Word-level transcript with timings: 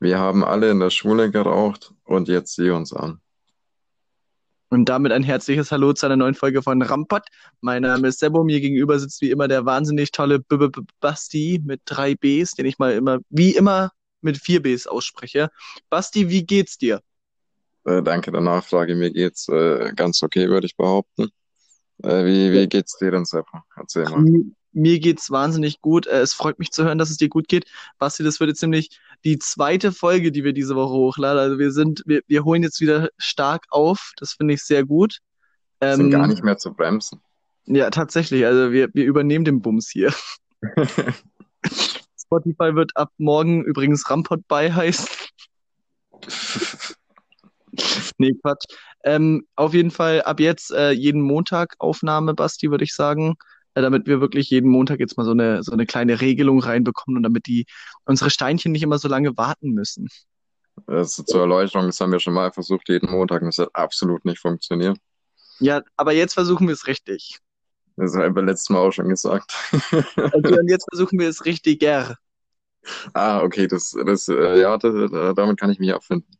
Wir 0.00 0.18
haben 0.18 0.42
alle 0.44 0.70
in 0.70 0.80
der 0.80 0.88
Schule 0.88 1.30
geraucht 1.30 1.92
und 2.04 2.26
jetzt 2.28 2.56
sieh 2.56 2.70
uns 2.70 2.94
an. 2.94 3.20
Und 4.70 4.88
damit 4.88 5.12
ein 5.12 5.22
herzliches 5.22 5.70
Hallo 5.72 5.92
zu 5.92 6.06
einer 6.06 6.16
neuen 6.16 6.34
Folge 6.34 6.62
von 6.62 6.80
Rampot. 6.80 7.24
Mein 7.60 7.82
Name 7.82 8.08
ist 8.08 8.20
Sebo, 8.20 8.42
mir 8.42 8.60
gegenüber 8.60 8.98
sitzt 8.98 9.20
wie 9.20 9.30
immer 9.30 9.46
der 9.46 9.66
wahnsinnig 9.66 10.10
tolle 10.10 10.38
B 10.38 10.54
-B 10.54 10.68
-B 10.68 10.86
Basti 11.00 11.60
mit 11.62 11.82
drei 11.84 12.14
Bs, 12.14 12.52
den 12.52 12.64
ich 12.64 12.78
mal 12.78 12.92
immer, 12.92 13.18
wie 13.28 13.54
immer, 13.54 13.90
mit 14.22 14.38
vier 14.38 14.62
Bs 14.62 14.86
ausspreche. 14.86 15.50
Basti, 15.90 16.30
wie 16.30 16.46
geht's 16.46 16.78
dir? 16.78 17.02
Äh, 17.84 18.02
danke 18.02 18.32
der 18.32 18.40
Nachfrage. 18.40 18.94
Mir 18.94 19.10
geht's 19.10 19.48
äh, 19.48 19.92
ganz 19.94 20.22
okay, 20.22 20.48
würde 20.48 20.66
ich 20.66 20.76
behaupten. 20.76 21.28
Äh, 22.02 22.24
wie, 22.24 22.52
wie 22.52 22.66
geht's 22.68 22.96
dir 22.96 23.10
denn, 23.10 23.26
Sebo? 23.26 23.58
Erzähl 23.76 24.04
mal. 24.04 24.24
Mir 24.72 25.00
geht's 25.00 25.30
wahnsinnig 25.30 25.80
gut. 25.80 26.06
Äh, 26.06 26.20
es 26.20 26.32
freut 26.32 26.58
mich 26.58 26.70
zu 26.70 26.84
hören, 26.84 26.98
dass 26.98 27.10
es 27.10 27.16
dir 27.16 27.28
gut 27.28 27.48
geht. 27.48 27.66
Basti, 27.98 28.22
das 28.22 28.40
wird 28.40 28.48
jetzt 28.48 28.62
nämlich 28.62 29.00
die 29.24 29.38
zweite 29.38 29.92
Folge, 29.92 30.32
die 30.32 30.44
wir 30.44 30.52
diese 30.52 30.76
Woche 30.76 30.94
hochladen. 30.94 31.38
Also 31.38 31.58
wir 31.58 31.72
sind, 31.72 32.02
wir, 32.06 32.22
wir 32.26 32.44
holen 32.44 32.62
jetzt 32.62 32.80
wieder 32.80 33.10
stark 33.18 33.66
auf. 33.70 34.12
Das 34.16 34.32
finde 34.34 34.54
ich 34.54 34.62
sehr 34.62 34.84
gut. 34.84 35.18
Ähm, 35.80 35.96
sind 35.96 36.10
gar 36.10 36.26
nicht 36.26 36.44
mehr 36.44 36.58
zu 36.58 36.72
bremsen. 36.72 37.20
Ja, 37.66 37.90
tatsächlich. 37.90 38.44
Also 38.46 38.72
wir, 38.72 38.88
wir 38.92 39.04
übernehmen 39.04 39.44
den 39.44 39.62
Bums 39.62 39.90
hier. 39.90 40.12
Spotify 42.16 42.74
wird 42.74 42.96
ab 42.96 43.10
morgen 43.18 43.64
übrigens 43.64 44.08
Rampot 44.08 44.46
bei 44.46 44.72
heißen. 44.72 45.08
nee, 48.18 48.32
Quatsch. 48.42 48.64
Ähm, 49.04 49.46
auf 49.56 49.74
jeden 49.74 49.90
Fall 49.90 50.22
ab 50.22 50.40
jetzt 50.40 50.70
äh, 50.72 50.90
jeden 50.90 51.22
Montag 51.22 51.74
Aufnahme, 51.78 52.34
Basti, 52.34 52.70
würde 52.70 52.84
ich 52.84 52.94
sagen. 52.94 53.36
Äh, 53.74 53.82
damit 53.82 54.06
wir 54.06 54.20
wirklich 54.20 54.50
jeden 54.50 54.70
Montag 54.70 55.00
jetzt 55.00 55.16
mal 55.16 55.24
so 55.24 55.30
eine, 55.30 55.62
so 55.62 55.72
eine 55.72 55.86
kleine 55.86 56.20
Regelung 56.20 56.60
reinbekommen 56.60 57.16
und 57.16 57.22
damit 57.22 57.46
die 57.46 57.66
unsere 58.04 58.30
Steinchen 58.30 58.72
nicht 58.72 58.82
immer 58.82 58.98
so 58.98 59.08
lange 59.08 59.36
warten 59.36 59.70
müssen. 59.70 60.08
Also 60.86 61.22
zur 61.22 61.42
Erläuterung, 61.42 61.86
das 61.86 62.00
haben 62.00 62.12
wir 62.12 62.20
schon 62.20 62.34
mal 62.34 62.52
versucht, 62.52 62.88
jeden 62.88 63.10
Montag, 63.10 63.42
und 63.42 63.48
es 63.48 63.58
hat 63.58 63.70
absolut 63.74 64.24
nicht 64.24 64.40
funktioniert. 64.40 64.98
Ja, 65.58 65.82
aber 65.96 66.12
jetzt 66.12 66.34
versuchen 66.34 66.66
wir 66.66 66.74
es 66.74 66.86
richtig. 66.86 67.38
Das 67.96 68.14
haben 68.14 68.34
wir 68.34 68.42
letztes 68.42 68.70
Mal 68.70 68.78
auch 68.78 68.92
schon 68.92 69.08
gesagt. 69.08 69.52
Okay, 70.16 70.58
und 70.58 70.68
jetzt 70.68 70.86
versuchen 70.90 71.18
wir 71.18 71.28
es 71.28 71.44
richtiger. 71.44 72.16
Ah, 73.12 73.42
okay, 73.42 73.66
das, 73.66 73.94
das, 74.06 74.28
äh, 74.28 74.60
ja, 74.60 74.78
das, 74.78 75.34
damit 75.36 75.60
kann 75.60 75.70
ich 75.70 75.78
mich 75.78 75.92
abfinden. 75.92 76.39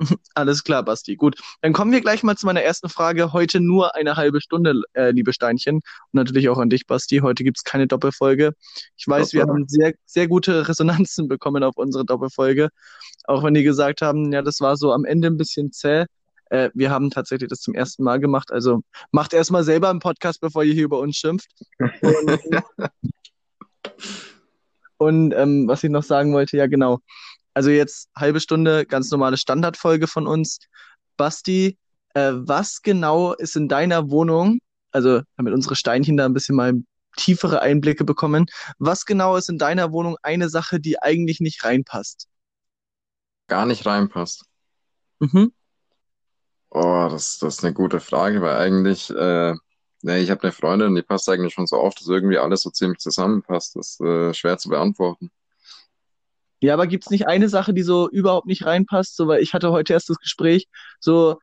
Alles 0.34 0.64
klar, 0.64 0.84
Basti. 0.84 1.16
Gut, 1.16 1.36
dann 1.60 1.72
kommen 1.72 1.92
wir 1.92 2.00
gleich 2.00 2.22
mal 2.22 2.36
zu 2.36 2.46
meiner 2.46 2.62
ersten 2.62 2.88
Frage. 2.88 3.32
Heute 3.32 3.60
nur 3.60 3.94
eine 3.96 4.16
halbe 4.16 4.40
Stunde, 4.40 4.82
äh, 4.94 5.10
liebe 5.10 5.32
Steinchen. 5.32 5.76
Und 5.76 6.14
natürlich 6.14 6.48
auch 6.48 6.58
an 6.58 6.70
dich, 6.70 6.86
Basti. 6.86 7.18
Heute 7.18 7.44
gibt's 7.44 7.64
keine 7.64 7.86
Doppelfolge. 7.86 8.52
Ich 8.96 9.08
weiß, 9.08 9.32
wir 9.32 9.42
haben 9.42 9.66
sehr, 9.68 9.94
sehr 10.06 10.28
gute 10.28 10.68
Resonanzen 10.68 11.28
bekommen 11.28 11.62
auf 11.62 11.76
unsere 11.76 12.04
Doppelfolge. 12.04 12.68
Auch 13.24 13.42
wenn 13.42 13.54
die 13.54 13.62
gesagt 13.62 14.02
haben, 14.02 14.32
ja, 14.32 14.42
das 14.42 14.60
war 14.60 14.76
so 14.76 14.92
am 14.92 15.04
Ende 15.04 15.28
ein 15.28 15.36
bisschen 15.36 15.72
zäh. 15.72 16.06
Äh, 16.50 16.70
wir 16.74 16.90
haben 16.90 17.10
tatsächlich 17.10 17.48
das 17.48 17.60
zum 17.60 17.74
ersten 17.74 18.02
Mal 18.02 18.20
gemacht. 18.20 18.52
Also 18.52 18.80
macht 19.10 19.32
erstmal 19.32 19.64
selber 19.64 19.90
einen 19.90 20.00
Podcast, 20.00 20.40
bevor 20.40 20.64
ihr 20.64 20.74
hier 20.74 20.84
über 20.84 20.98
uns 20.98 21.16
schimpft. 21.16 21.50
Und, 22.00 22.52
und 24.98 25.32
ähm, 25.32 25.68
was 25.68 25.84
ich 25.84 25.90
noch 25.90 26.02
sagen 26.02 26.32
wollte, 26.32 26.56
ja 26.56 26.66
genau. 26.66 26.98
Also 27.58 27.70
jetzt 27.70 28.08
halbe 28.14 28.38
Stunde, 28.38 28.86
ganz 28.86 29.10
normale 29.10 29.36
Standardfolge 29.36 30.06
von 30.06 30.28
uns. 30.28 30.60
Basti, 31.16 31.76
äh, 32.14 32.30
was 32.34 32.82
genau 32.82 33.32
ist 33.32 33.56
in 33.56 33.66
deiner 33.66 34.10
Wohnung, 34.10 34.60
also 34.92 35.22
damit 35.36 35.52
unsere 35.52 35.74
Steinchen 35.74 36.16
da 36.16 36.24
ein 36.24 36.34
bisschen 36.34 36.54
mal 36.54 36.74
tiefere 37.16 37.60
Einblicke 37.60 38.04
bekommen, 38.04 38.46
was 38.78 39.06
genau 39.06 39.34
ist 39.36 39.48
in 39.48 39.58
deiner 39.58 39.90
Wohnung 39.90 40.16
eine 40.22 40.48
Sache, 40.48 40.78
die 40.78 41.02
eigentlich 41.02 41.40
nicht 41.40 41.64
reinpasst? 41.64 42.28
Gar 43.48 43.66
nicht 43.66 43.84
reinpasst. 43.84 44.44
Mhm. 45.18 45.52
Oh, 46.70 47.08
das, 47.10 47.40
das 47.40 47.56
ist 47.56 47.64
eine 47.64 47.74
gute 47.74 47.98
Frage, 47.98 48.40
weil 48.40 48.54
eigentlich, 48.54 49.10
äh, 49.10 49.54
ne, 50.02 50.18
ich 50.20 50.30
habe 50.30 50.44
eine 50.44 50.52
Freundin, 50.52 50.94
die 50.94 51.02
passt 51.02 51.28
eigentlich 51.28 51.54
schon 51.54 51.66
so 51.66 51.74
auf, 51.74 51.96
dass 51.96 52.06
irgendwie 52.06 52.38
alles 52.38 52.60
so 52.60 52.70
ziemlich 52.70 53.00
zusammenpasst. 53.00 53.74
Das 53.74 53.88
ist 53.94 54.00
äh, 54.00 54.32
schwer 54.32 54.58
zu 54.58 54.68
beantworten. 54.68 55.32
Ja, 56.60 56.74
aber 56.74 56.86
gibt's 56.86 57.10
nicht 57.10 57.28
eine 57.28 57.48
Sache, 57.48 57.72
die 57.72 57.82
so 57.82 58.08
überhaupt 58.08 58.46
nicht 58.46 58.66
reinpasst? 58.66 59.16
So, 59.16 59.28
weil 59.28 59.42
ich 59.42 59.54
hatte 59.54 59.70
heute 59.70 59.92
erst 59.92 60.10
das 60.10 60.18
Gespräch, 60.18 60.66
so, 60.98 61.38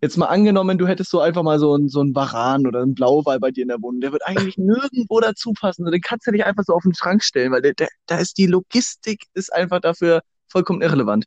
jetzt 0.00 0.16
mal 0.16 0.26
angenommen, 0.26 0.78
du 0.78 0.86
hättest 0.86 1.10
so 1.10 1.20
einfach 1.20 1.42
mal 1.42 1.58
so 1.58 1.76
ein, 1.76 1.88
so 1.88 2.02
ein 2.02 2.14
Varan 2.14 2.66
oder 2.66 2.80
ein 2.82 2.94
Blauwal 2.94 3.38
bei 3.38 3.50
dir 3.50 3.62
in 3.62 3.68
der 3.68 3.80
Wohnung. 3.82 4.00
Der 4.00 4.12
wird 4.12 4.26
eigentlich 4.26 4.56
nirgendwo 4.58 5.20
dazu 5.20 5.52
passen. 5.52 5.84
Den 5.84 6.00
kannst 6.00 6.26
du 6.26 6.32
nicht 6.32 6.44
einfach 6.44 6.64
so 6.64 6.72
auf 6.72 6.82
den 6.82 6.94
Schrank 6.94 7.22
stellen, 7.22 7.52
weil 7.52 7.62
der, 7.62 7.74
der, 7.74 7.88
da 8.06 8.18
ist 8.18 8.38
die 8.38 8.46
Logistik 8.46 9.24
ist 9.34 9.52
einfach 9.52 9.80
dafür 9.80 10.22
vollkommen 10.48 10.82
irrelevant. 10.82 11.26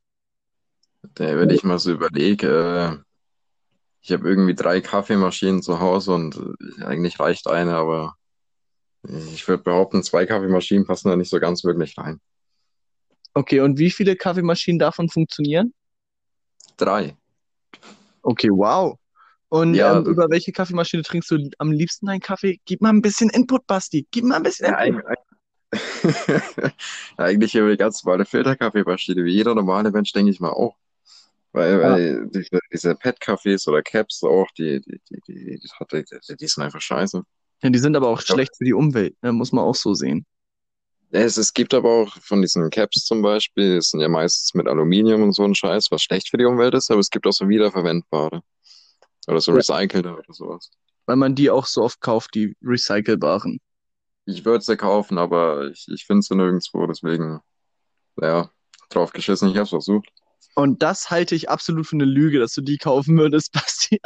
Da, 1.16 1.38
wenn 1.38 1.50
ich 1.50 1.64
mal 1.64 1.80
so 1.80 1.92
überlege, 1.92 2.48
äh, 2.48 3.04
ich 4.02 4.12
habe 4.12 4.28
irgendwie 4.28 4.56
drei 4.56 4.82
Kaffeemaschinen 4.82 5.62
zu 5.62 5.80
Hause 5.80 6.14
und 6.14 6.38
äh, 6.38 6.84
eigentlich 6.84 7.20
reicht 7.20 7.48
eine, 7.48 7.76
aber 7.76 8.16
ich 9.34 9.46
würde 9.48 9.64
behaupten, 9.64 10.02
zwei 10.02 10.26
Kaffeemaschinen 10.26 10.86
passen 10.86 11.10
da 11.10 11.16
nicht 11.18 11.30
so 11.30 11.40
ganz 11.40 11.64
wirklich 11.64 11.98
rein. 11.98 12.22
Okay, 13.34 13.60
und 13.62 13.80
wie 13.80 13.90
viele 13.92 14.16
Kaffeemaschinen 14.16 14.80
davon 14.80 15.10
funktionieren? 15.10 15.74
Drei. 16.78 17.16
Okay, 18.22 18.50
wow. 18.50 18.98
Und 19.50 19.76
Ja, 19.76 19.98
ähm, 19.98 20.06
über 20.06 20.30
welche 20.30 20.52
Kaffeemaschine 20.52 21.04
trinkst 21.04 21.30
du 21.32 21.50
am 21.58 21.72
liebsten 21.72 22.08
deinen 22.08 22.20
Kaffee? 22.20 22.60
Gib 22.66 22.82
mal 22.82 22.90
ein 22.90 23.02
bisschen 23.02 23.30
Input, 23.30 23.68
Basti. 23.68 24.08
Gib 24.12 24.26
mal 24.26 24.38
ein 24.38 24.44
bisschen 24.44 24.68
ja, 24.68 24.80
Input. 24.82 25.04
eig- 25.06 25.18
eigentlich 27.18 27.56
über 27.56 27.72
die 27.72 27.78
ganz 27.78 28.04
normale 28.04 28.26
Filterkaffeemaschine, 28.26 29.24
wie 29.26 29.34
jeder 29.34 29.56
normale 29.56 29.92
Mensch, 29.92 30.12
denke 30.12 30.32
ich 30.32 30.40
mal 30.40 30.52
auch. 30.52 30.76
Weil, 31.52 31.80
Ja. 31.80 31.92
weil 31.92 32.28
diese, 32.30 32.60
diese 32.72 32.96
Pet-Cafés 32.96 33.68
oder 33.68 33.82
Caps 33.84 34.24
auch, 34.24 34.48
die, 34.58 34.82
die, 34.82 35.00
die, 35.10 35.22
die, 35.28 35.60
die, 35.60 36.36
die, 36.36 36.48
sind 36.48 36.64
einfach 36.64 36.82
scheiße. 36.82 37.24
Ja, 37.62 37.70
die 37.70 37.80
sind 37.80 37.96
aber 37.96 38.08
auch 38.08 38.22
schlecht 38.22 38.58
für 38.58 38.66
die 38.66 38.74
Umwelt, 38.74 39.16
ne? 39.22 39.32
Muss 39.32 39.52
man 39.52 39.64
auch 39.64 39.76
so 39.76 39.94
sehen. 39.94 40.26
Es, 41.14 41.38
es 41.38 41.54
gibt 41.54 41.74
aber 41.74 41.90
auch 41.90 42.14
von 42.22 42.42
diesen 42.42 42.70
Caps 42.70 43.06
zum 43.06 43.22
Beispiel, 43.22 43.76
die 43.76 43.82
sind 43.82 44.02
ja 44.02 44.10
meistens 44.10 44.54
mit 44.54 44.68
Aluminium 44.68 45.24
und 45.24 45.34
so 45.34 45.44
ein 45.46 45.56
Scheiß, 45.56 45.92
was 45.92 46.04
schlecht 46.04 46.30
für 46.30 46.38
die 46.38 46.46
Umwelt 46.46 46.74
ist, 46.76 46.92
aber 46.92 47.00
es 47.00 47.10
gibt 47.10 47.28
auch 47.28 47.34
so 47.34 47.48
wiederverwendbare. 47.50 48.42
Oder 49.28 49.42
so 49.42 49.54
Ja, 49.54 49.58
recycelte 49.58 50.14
oder 50.14 50.34
sowas. 50.34 50.72
weil 51.06 51.16
man 51.16 51.34
die 51.34 51.50
auch 51.50 51.66
so 51.66 51.82
oft 51.84 52.02
kauft, 52.02 52.36
die 52.36 52.58
recycelbaren. 52.62 53.60
Ich 54.26 54.44
würde 54.46 54.64
sie 54.64 54.78
kaufen, 54.78 55.18
aber 55.18 55.68
ich, 55.70 55.88
ich 55.90 56.06
finde 56.06 56.24
sie 56.24 56.36
nirgendwo, 56.36 56.86
deswegen, 56.88 57.40
ja, 58.22 58.52
drauf 58.90 59.14
geschissen, 59.14 59.50
ich 59.50 59.58
hab's 59.58 59.72
versucht. 59.72 60.10
Und 60.56 60.84
das 60.84 61.10
halte 61.10 61.34
ich 61.34 61.50
absolut 61.50 61.88
für 61.88 61.96
eine 61.96 62.06
Lüge, 62.06 62.40
dass 62.40 62.54
du 62.54 62.62
die 62.62 62.78
kaufen 62.78 63.18
würdest, 63.18 63.52
Basti. 63.54 64.00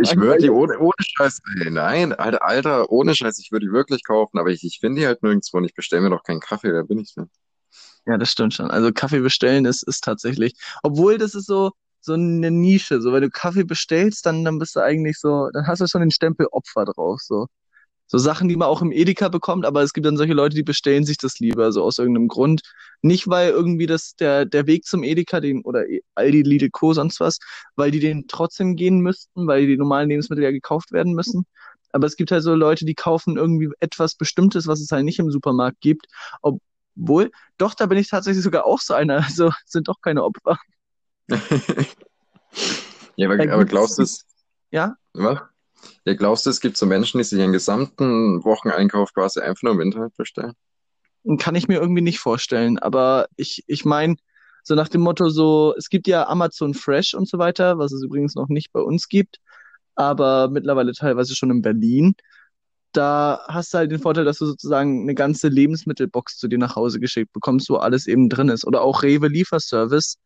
Ich 0.00 0.16
würde 0.16 0.38
die 0.38 0.50
ohne, 0.50 0.78
ohne 0.78 0.92
Scheiß, 0.98 1.40
ey, 1.60 1.70
nein, 1.70 2.12
Alter, 2.12 2.42
Alter, 2.44 2.90
ohne 2.90 3.14
Scheiß, 3.14 3.38
ich 3.38 3.52
würde 3.52 3.66
die 3.66 3.72
wirklich 3.72 4.04
kaufen, 4.04 4.38
aber 4.38 4.50
ich, 4.50 4.64
ich 4.64 4.78
finde 4.80 5.00
die 5.00 5.06
halt 5.06 5.22
nirgendwo 5.22 5.58
und 5.58 5.64
ich 5.64 5.74
bestelle 5.74 6.02
mir 6.02 6.10
doch 6.10 6.24
keinen 6.24 6.40
Kaffee, 6.40 6.72
wer 6.72 6.84
bin 6.84 6.98
ich 6.98 7.14
denn? 7.14 7.30
Ja, 8.06 8.18
das 8.18 8.30
stimmt 8.32 8.54
schon. 8.54 8.70
Also 8.70 8.90
Kaffee 8.92 9.20
bestellen 9.20 9.64
ist, 9.64 9.84
ist 9.84 10.02
tatsächlich, 10.02 10.54
obwohl 10.82 11.18
das 11.18 11.34
ist 11.34 11.46
so, 11.46 11.70
so 12.00 12.14
eine 12.14 12.50
Nische. 12.50 13.00
So, 13.00 13.12
wenn 13.12 13.22
du 13.22 13.30
Kaffee 13.30 13.64
bestellst, 13.64 14.26
dann, 14.26 14.44
dann 14.44 14.58
bist 14.58 14.74
du 14.74 14.80
eigentlich 14.80 15.18
so, 15.18 15.50
dann 15.52 15.66
hast 15.66 15.80
du 15.80 15.86
schon 15.86 16.00
den 16.00 16.10
Stempel 16.10 16.46
Opfer 16.50 16.84
drauf. 16.84 17.20
So, 17.22 17.46
so 18.12 18.18
Sachen, 18.18 18.46
die 18.46 18.56
man 18.56 18.68
auch 18.68 18.82
im 18.82 18.92
Edeka 18.92 19.30
bekommt, 19.30 19.64
aber 19.64 19.82
es 19.82 19.94
gibt 19.94 20.06
dann 20.06 20.18
solche 20.18 20.34
Leute, 20.34 20.54
die 20.54 20.62
bestellen 20.62 21.06
sich 21.06 21.16
das 21.16 21.38
lieber, 21.38 21.72
so 21.72 21.82
aus 21.82 21.96
irgendeinem 21.96 22.28
Grund. 22.28 22.60
Nicht, 23.00 23.26
weil 23.26 23.48
irgendwie 23.48 23.86
das 23.86 24.16
der, 24.16 24.44
der 24.44 24.66
Weg 24.66 24.84
zum 24.84 25.02
Edeka, 25.02 25.40
den, 25.40 25.62
oder 25.62 25.84
Aldi, 26.14 26.42
Lidl, 26.42 26.68
Co., 26.68 26.92
sonst 26.92 27.20
was, 27.20 27.38
weil 27.74 27.90
die 27.90 28.00
den 28.00 28.28
trotzdem 28.28 28.76
gehen 28.76 29.00
müssten, 29.00 29.46
weil 29.46 29.66
die 29.66 29.78
normalen 29.78 30.10
Lebensmittel 30.10 30.44
ja 30.44 30.50
gekauft 30.50 30.92
werden 30.92 31.14
müssen. 31.14 31.46
Aber 31.90 32.06
es 32.06 32.16
gibt 32.16 32.30
halt 32.30 32.42
so 32.42 32.54
Leute, 32.54 32.84
die 32.84 32.94
kaufen 32.94 33.38
irgendwie 33.38 33.70
etwas 33.80 34.14
Bestimmtes, 34.14 34.66
was 34.66 34.82
es 34.82 34.92
halt 34.92 35.06
nicht 35.06 35.18
im 35.18 35.30
Supermarkt 35.30 35.80
gibt. 35.80 36.04
Obwohl, 36.42 37.30
doch, 37.56 37.72
da 37.72 37.86
bin 37.86 37.96
ich 37.96 38.10
tatsächlich 38.10 38.44
sogar 38.44 38.66
auch 38.66 38.80
so 38.80 38.92
einer. 38.92 39.24
Also 39.24 39.52
sind 39.64 39.88
doch 39.88 40.02
keine 40.02 40.22
Opfer. 40.22 40.58
Ja, 43.16 43.30
aber, 43.30 43.52
aber 43.52 43.64
glaubst 43.66 43.98
du 43.98 44.02
es, 44.02 44.24
ja, 44.70 44.96
was? 45.12 45.38
Ja, 46.04 46.14
glaubst 46.14 46.46
du, 46.46 46.50
es 46.50 46.60
gibt 46.60 46.76
so 46.76 46.86
Menschen, 46.86 47.18
die 47.18 47.24
sich 47.24 47.38
ihren 47.38 47.52
gesamten 47.52 48.44
Wocheneinkauf 48.44 49.12
quasi 49.14 49.40
einfach 49.40 49.62
nur 49.62 49.72
im 49.72 49.80
Internet 49.80 50.16
bestellen? 50.16 50.54
kann 51.38 51.54
ich 51.54 51.68
mir 51.68 51.80
irgendwie 51.80 52.02
nicht 52.02 52.18
vorstellen. 52.18 52.78
Aber 52.78 53.26
ich, 53.36 53.62
ich 53.66 53.84
meine, 53.84 54.16
so 54.64 54.74
nach 54.74 54.88
dem 54.88 55.02
Motto 55.02 55.28
so, 55.28 55.74
es 55.76 55.88
gibt 55.88 56.06
ja 56.06 56.28
Amazon 56.28 56.74
Fresh 56.74 57.14
und 57.14 57.28
so 57.28 57.38
weiter, 57.38 57.78
was 57.78 57.92
es 57.92 58.02
übrigens 58.02 58.34
noch 58.34 58.48
nicht 58.48 58.72
bei 58.72 58.80
uns 58.80 59.08
gibt, 59.08 59.38
aber 59.94 60.48
mittlerweile 60.48 60.92
teilweise 60.92 61.34
schon 61.34 61.50
in 61.50 61.62
Berlin. 61.62 62.14
Da 62.92 63.40
hast 63.48 63.72
du 63.72 63.78
halt 63.78 63.90
den 63.90 64.00
Vorteil, 64.00 64.24
dass 64.24 64.38
du 64.38 64.46
sozusagen 64.46 65.02
eine 65.02 65.14
ganze 65.14 65.48
Lebensmittelbox 65.48 66.36
zu 66.38 66.48
dir 66.48 66.58
nach 66.58 66.76
Hause 66.76 67.00
geschickt 67.00 67.32
bekommst, 67.32 67.70
wo 67.70 67.76
alles 67.76 68.06
eben 68.06 68.28
drin 68.28 68.48
ist. 68.48 68.66
Oder 68.66 68.82
auch 68.82 69.02
Rewe 69.02 69.28
Lieferservice. 69.28 70.18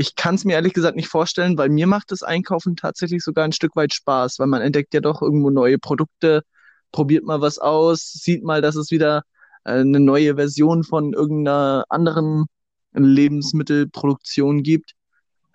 Ich 0.00 0.16
kann 0.16 0.36
es 0.36 0.46
mir 0.46 0.54
ehrlich 0.54 0.72
gesagt 0.72 0.96
nicht 0.96 1.08
vorstellen, 1.08 1.58
weil 1.58 1.68
mir 1.68 1.86
macht 1.86 2.10
das 2.10 2.22
Einkaufen 2.22 2.74
tatsächlich 2.74 3.22
sogar 3.22 3.44
ein 3.44 3.52
Stück 3.52 3.76
weit 3.76 3.92
Spaß, 3.92 4.38
weil 4.38 4.46
man 4.46 4.62
entdeckt 4.62 4.94
ja 4.94 5.00
doch 5.00 5.20
irgendwo 5.20 5.50
neue 5.50 5.78
Produkte, 5.78 6.42
probiert 6.90 7.24
mal 7.24 7.42
was 7.42 7.58
aus, 7.58 8.10
sieht 8.10 8.42
mal, 8.42 8.62
dass 8.62 8.76
es 8.76 8.90
wieder 8.90 9.24
äh, 9.64 9.72
eine 9.72 10.00
neue 10.00 10.36
Version 10.36 10.84
von 10.84 11.12
irgendeiner 11.12 11.84
anderen 11.90 12.46
Lebensmittelproduktion 12.94 14.62
gibt. 14.62 14.92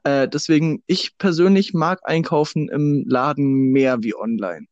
Äh, 0.03 0.27
deswegen, 0.27 0.83
ich 0.85 1.17
persönlich 1.17 1.73
mag 1.73 2.01
einkaufen 2.03 2.69
im 2.69 3.03
Laden 3.07 3.71
mehr 3.71 4.03
wie 4.03 4.15
online. 4.15 4.67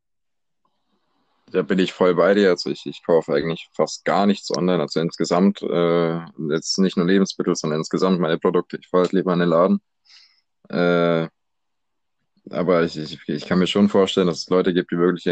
Da 1.53 1.61
bin 1.61 1.77
ich 1.77 1.93
voll 1.93 2.15
bei 2.15 2.33
dir. 2.33 2.49
Also 2.49 2.71
ich, 2.71 2.87
ich 2.87 3.03
kaufe 3.03 3.31
eigentlich 3.31 3.69
fast 3.73 4.05
gar 4.05 4.25
nichts 4.25 4.49
online. 4.49 4.81
Also 4.81 4.99
insgesamt, 4.99 5.61
äh, 5.61 6.19
jetzt 6.49 6.79
nicht 6.79 6.97
nur 6.97 7.05
Lebensmittel, 7.05 7.55
sondern 7.55 7.79
insgesamt 7.79 8.19
meine 8.19 8.39
Produkte. 8.39 8.77
Ich 8.77 8.87
fahre 8.87 9.03
halt 9.03 9.13
lieber 9.13 9.33
in 9.33 9.39
den 9.39 9.49
Laden. 9.49 9.79
Äh, 10.69 11.27
aber 12.49 12.83
ich, 12.83 12.97
ich, 12.97 13.19
ich 13.27 13.45
kann 13.45 13.59
mir 13.59 13.67
schon 13.67 13.87
vorstellen, 13.87 14.25
dass 14.25 14.39
es 14.39 14.49
Leute 14.49 14.73
gibt, 14.73 14.91
die 14.91 14.97
wirklich 14.97 15.27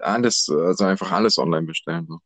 alles, 0.00 0.50
also 0.50 0.84
einfach 0.84 1.10
alles 1.10 1.38
online 1.38 1.66
bestellen. 1.66 2.06
So. 2.08 2.18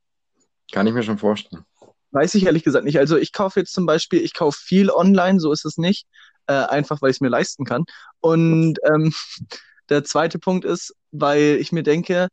Kann 0.72 0.88
ich 0.88 0.92
mir 0.92 1.04
schon 1.04 1.18
vorstellen. 1.18 1.64
Weiß 2.10 2.34
ich 2.34 2.44
ehrlich 2.44 2.64
gesagt 2.64 2.84
nicht. 2.84 2.98
Also 2.98 3.16
ich 3.16 3.32
kaufe 3.32 3.60
jetzt 3.60 3.72
zum 3.72 3.86
Beispiel, 3.86 4.20
ich 4.20 4.34
kaufe 4.34 4.58
viel 4.60 4.90
online, 4.90 5.38
so 5.38 5.52
ist 5.52 5.64
es 5.64 5.78
nicht. 5.78 6.08
Äh, 6.48 6.54
einfach 6.54 7.00
weil 7.02 7.10
ich 7.10 7.18
es 7.18 7.20
mir 7.20 7.28
leisten 7.28 7.64
kann. 7.64 7.84
Und 8.18 8.80
ähm, 8.84 9.14
der 9.90 10.02
zweite 10.02 10.40
Punkt 10.40 10.64
ist, 10.64 10.96
weil 11.12 11.58
ich 11.60 11.70
mir 11.70 11.84
denke, 11.84 12.26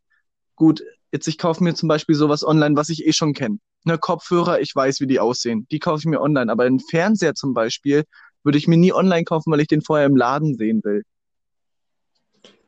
gut, 0.56 0.82
jetzt 1.16 1.26
ich 1.28 1.38
kaufe 1.38 1.64
mir 1.64 1.74
zum 1.74 1.88
Beispiel 1.88 2.14
sowas 2.14 2.46
online, 2.46 2.76
was 2.76 2.88
ich 2.90 3.06
eh 3.06 3.12
schon 3.12 3.32
kenne. 3.32 3.58
Ne, 3.84 3.98
Kopfhörer, 3.98 4.60
ich 4.60 4.74
weiß, 4.74 5.00
wie 5.00 5.06
die 5.06 5.20
aussehen. 5.20 5.66
Die 5.70 5.78
kaufe 5.78 6.00
ich 6.00 6.06
mir 6.06 6.20
online. 6.20 6.50
Aber 6.52 6.64
einen 6.64 6.80
Fernseher 6.80 7.34
zum 7.34 7.54
Beispiel 7.54 8.04
würde 8.42 8.58
ich 8.58 8.68
mir 8.68 8.76
nie 8.76 8.92
online 8.92 9.24
kaufen, 9.24 9.50
weil 9.52 9.60
ich 9.60 9.68
den 9.68 9.82
vorher 9.82 10.06
im 10.06 10.16
Laden 10.16 10.56
sehen 10.56 10.82
will. 10.84 11.02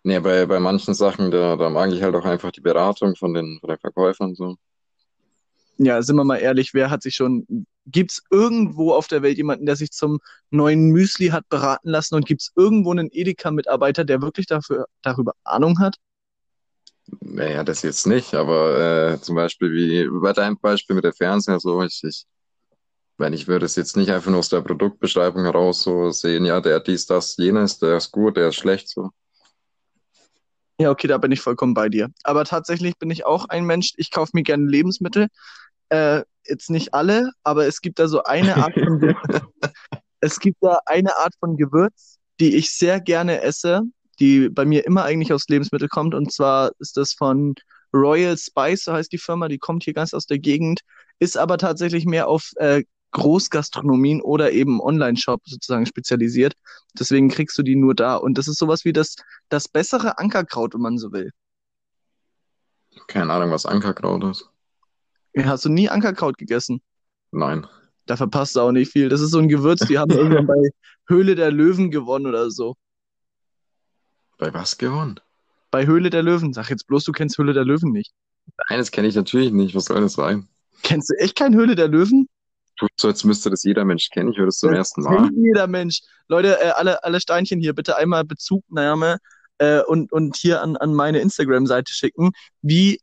Nee, 0.02 0.20
bei, 0.20 0.46
bei 0.46 0.58
manchen 0.60 0.94
Sachen, 0.94 1.30
da, 1.30 1.56
da 1.56 1.68
mag 1.70 1.92
ich 1.92 2.02
halt 2.02 2.14
auch 2.14 2.24
einfach 2.24 2.50
die 2.50 2.60
Beratung 2.60 3.14
von 3.16 3.34
den, 3.34 3.58
von 3.60 3.68
den 3.68 3.78
Verkäufern 3.78 4.34
so. 4.34 4.56
Ja, 5.76 6.02
sind 6.02 6.16
wir 6.16 6.24
mal 6.24 6.38
ehrlich, 6.38 6.74
wer 6.74 6.90
hat 6.90 7.02
sich 7.02 7.14
schon, 7.14 7.46
gibt's 7.86 8.22
irgendwo 8.30 8.92
auf 8.92 9.06
der 9.06 9.22
Welt 9.22 9.36
jemanden, 9.36 9.66
der 9.66 9.76
sich 9.76 9.90
zum 9.90 10.18
neuen 10.50 10.90
Müsli 10.90 11.28
hat 11.28 11.48
beraten 11.48 11.90
lassen 11.90 12.16
und 12.16 12.26
gibt's 12.26 12.52
irgendwo 12.56 12.90
einen 12.90 13.10
Edeka-Mitarbeiter, 13.12 14.04
der 14.04 14.22
wirklich 14.22 14.46
dafür, 14.46 14.86
darüber 15.02 15.34
Ahnung 15.44 15.78
hat? 15.78 15.96
Naja, 17.20 17.64
das 17.64 17.82
jetzt 17.82 18.06
nicht, 18.06 18.34
aber 18.34 19.12
äh, 19.12 19.20
zum 19.20 19.36
Beispiel 19.36 19.72
wie 19.72 20.20
bei 20.20 20.32
deinem 20.32 20.58
Beispiel 20.58 20.96
mit 20.96 21.04
der 21.04 21.12
Fernseher, 21.12 21.60
so 21.60 21.82
ich, 21.82 22.02
ich, 22.04 22.24
wenn 23.16 23.32
ich 23.32 23.48
würde 23.48 23.66
es 23.66 23.76
jetzt 23.76 23.96
nicht 23.96 24.10
einfach 24.10 24.30
nur 24.30 24.40
aus 24.40 24.48
der 24.48 24.60
Produktbeschreibung 24.60 25.44
heraus 25.44 25.82
so 25.82 26.10
sehen, 26.10 26.44
ja, 26.44 26.60
der 26.60 26.80
dies, 26.80 27.06
das, 27.06 27.36
jenes, 27.36 27.78
der 27.78 27.96
ist 27.96 28.12
gut, 28.12 28.36
der 28.36 28.48
ist 28.48 28.56
schlecht, 28.56 28.88
so. 28.88 29.10
Ja, 30.80 30.90
okay, 30.90 31.08
da 31.08 31.18
bin 31.18 31.32
ich 31.32 31.40
vollkommen 31.40 31.74
bei 31.74 31.88
dir. 31.88 32.08
Aber 32.22 32.44
tatsächlich 32.44 32.96
bin 32.98 33.10
ich 33.10 33.26
auch 33.26 33.46
ein 33.48 33.64
Mensch, 33.64 33.94
ich 33.96 34.12
kaufe 34.12 34.30
mir 34.34 34.44
gerne 34.44 34.64
Lebensmittel. 34.64 35.26
Äh, 35.88 36.22
jetzt 36.44 36.70
nicht 36.70 36.94
alle, 36.94 37.32
aber 37.42 37.66
es 37.66 37.80
gibt 37.80 37.98
da 37.98 38.06
so 38.06 38.22
eine 38.22 38.56
Art 38.56 38.74
von 38.74 39.00
es 40.20 40.38
gibt 40.38 40.58
da 40.60 40.78
eine 40.86 41.16
Art 41.16 41.34
von 41.40 41.56
Gewürz, 41.56 42.18
die 42.38 42.54
ich 42.54 42.70
sehr 42.70 43.00
gerne 43.00 43.42
esse, 43.42 43.82
die 44.20 44.48
bei 44.48 44.64
mir 44.64 44.84
immer 44.86 45.04
eigentlich 45.04 45.32
aus 45.32 45.48
Lebensmittel 45.48 45.88
kommt. 45.88 46.14
Und 46.14 46.32
zwar 46.32 46.72
ist 46.78 46.96
das 46.96 47.12
von 47.12 47.54
Royal 47.92 48.36
Spice, 48.36 48.84
so 48.84 48.92
heißt 48.92 49.12
die 49.12 49.18
Firma, 49.18 49.48
die 49.48 49.58
kommt 49.58 49.84
hier 49.84 49.94
ganz 49.94 50.14
aus 50.14 50.26
der 50.26 50.38
Gegend, 50.38 50.80
ist 51.18 51.36
aber 51.36 51.58
tatsächlich 51.58 52.04
mehr 52.04 52.28
auf 52.28 52.50
äh, 52.56 52.84
Großgastronomien 53.12 54.20
oder 54.20 54.52
eben 54.52 54.80
Online-Shop 54.80 55.40
sozusagen 55.44 55.86
spezialisiert. 55.86 56.54
Deswegen 56.98 57.28
kriegst 57.28 57.56
du 57.56 57.62
die 57.62 57.76
nur 57.76 57.94
da. 57.94 58.16
Und 58.16 58.36
das 58.36 58.48
ist 58.48 58.58
sowas 58.58 58.84
wie 58.84 58.92
das, 58.92 59.16
das 59.48 59.68
bessere 59.68 60.18
Ankerkraut, 60.18 60.74
wenn 60.74 60.82
man 60.82 60.98
so 60.98 61.12
will. 61.12 61.30
Keine 63.06 63.32
Ahnung, 63.32 63.50
was 63.50 63.64
Ankerkraut 63.64 64.24
ist. 64.24 64.50
Hast 65.38 65.64
du 65.64 65.68
nie 65.68 65.88
Ankerkraut 65.88 66.36
gegessen? 66.36 66.82
Nein. 67.30 67.66
Da 68.06 68.16
verpasst 68.16 68.56
du 68.56 68.60
auch 68.60 68.72
nicht 68.72 68.92
viel. 68.92 69.08
Das 69.08 69.20
ist 69.20 69.30
so 69.30 69.38
ein 69.38 69.48
Gewürz, 69.48 69.86
die 69.86 69.98
haben 69.98 70.10
irgendwann 70.12 70.46
bei 70.46 70.70
Höhle 71.06 71.34
der 71.34 71.50
Löwen 71.50 71.90
gewonnen 71.90 72.26
oder 72.26 72.50
so. 72.50 72.76
Bei 74.38 74.54
was 74.54 74.78
gewonnen? 74.78 75.20
Bei 75.70 75.86
Höhle 75.86 76.10
der 76.10 76.22
Löwen. 76.22 76.52
Sag 76.52 76.70
jetzt 76.70 76.86
bloß, 76.86 77.04
du 77.04 77.12
kennst 77.12 77.36
Höhle 77.38 77.52
der 77.52 77.64
Löwen 77.64 77.92
nicht. 77.92 78.12
Nein, 78.70 78.78
das 78.78 78.90
kenne 78.90 79.08
ich 79.08 79.14
natürlich 79.14 79.52
nicht. 79.52 79.74
Was 79.74 79.86
soll 79.86 80.00
das 80.00 80.14
sein? 80.14 80.48
Kennst 80.82 81.10
du 81.10 81.14
echt 81.18 81.36
kein 81.36 81.54
Höhle 81.54 81.74
der 81.74 81.88
Löwen? 81.88 82.28
Tut 82.78 82.90
so, 82.96 83.08
als 83.08 83.24
müsste 83.24 83.50
das 83.50 83.64
jeder 83.64 83.84
Mensch 83.84 84.08
kennen. 84.10 84.30
Ich 84.32 84.38
höre 84.38 84.46
das 84.46 84.58
zum 84.58 84.70
das 84.70 84.78
ersten 84.78 85.02
Mal. 85.02 85.28
Jeder 85.34 85.66
Mensch. 85.66 86.00
Leute, 86.28 86.60
äh, 86.62 86.70
alle, 86.70 87.02
alle 87.02 87.20
Steinchen 87.20 87.60
hier, 87.60 87.74
bitte 87.74 87.96
einmal 87.96 88.24
Bezugnahme 88.24 89.18
äh, 89.58 89.80
und, 89.82 90.12
und 90.12 90.36
hier 90.36 90.62
an, 90.62 90.76
an 90.76 90.94
meine 90.94 91.18
Instagram-Seite 91.18 91.92
schicken. 91.92 92.30
Wie, 92.62 93.00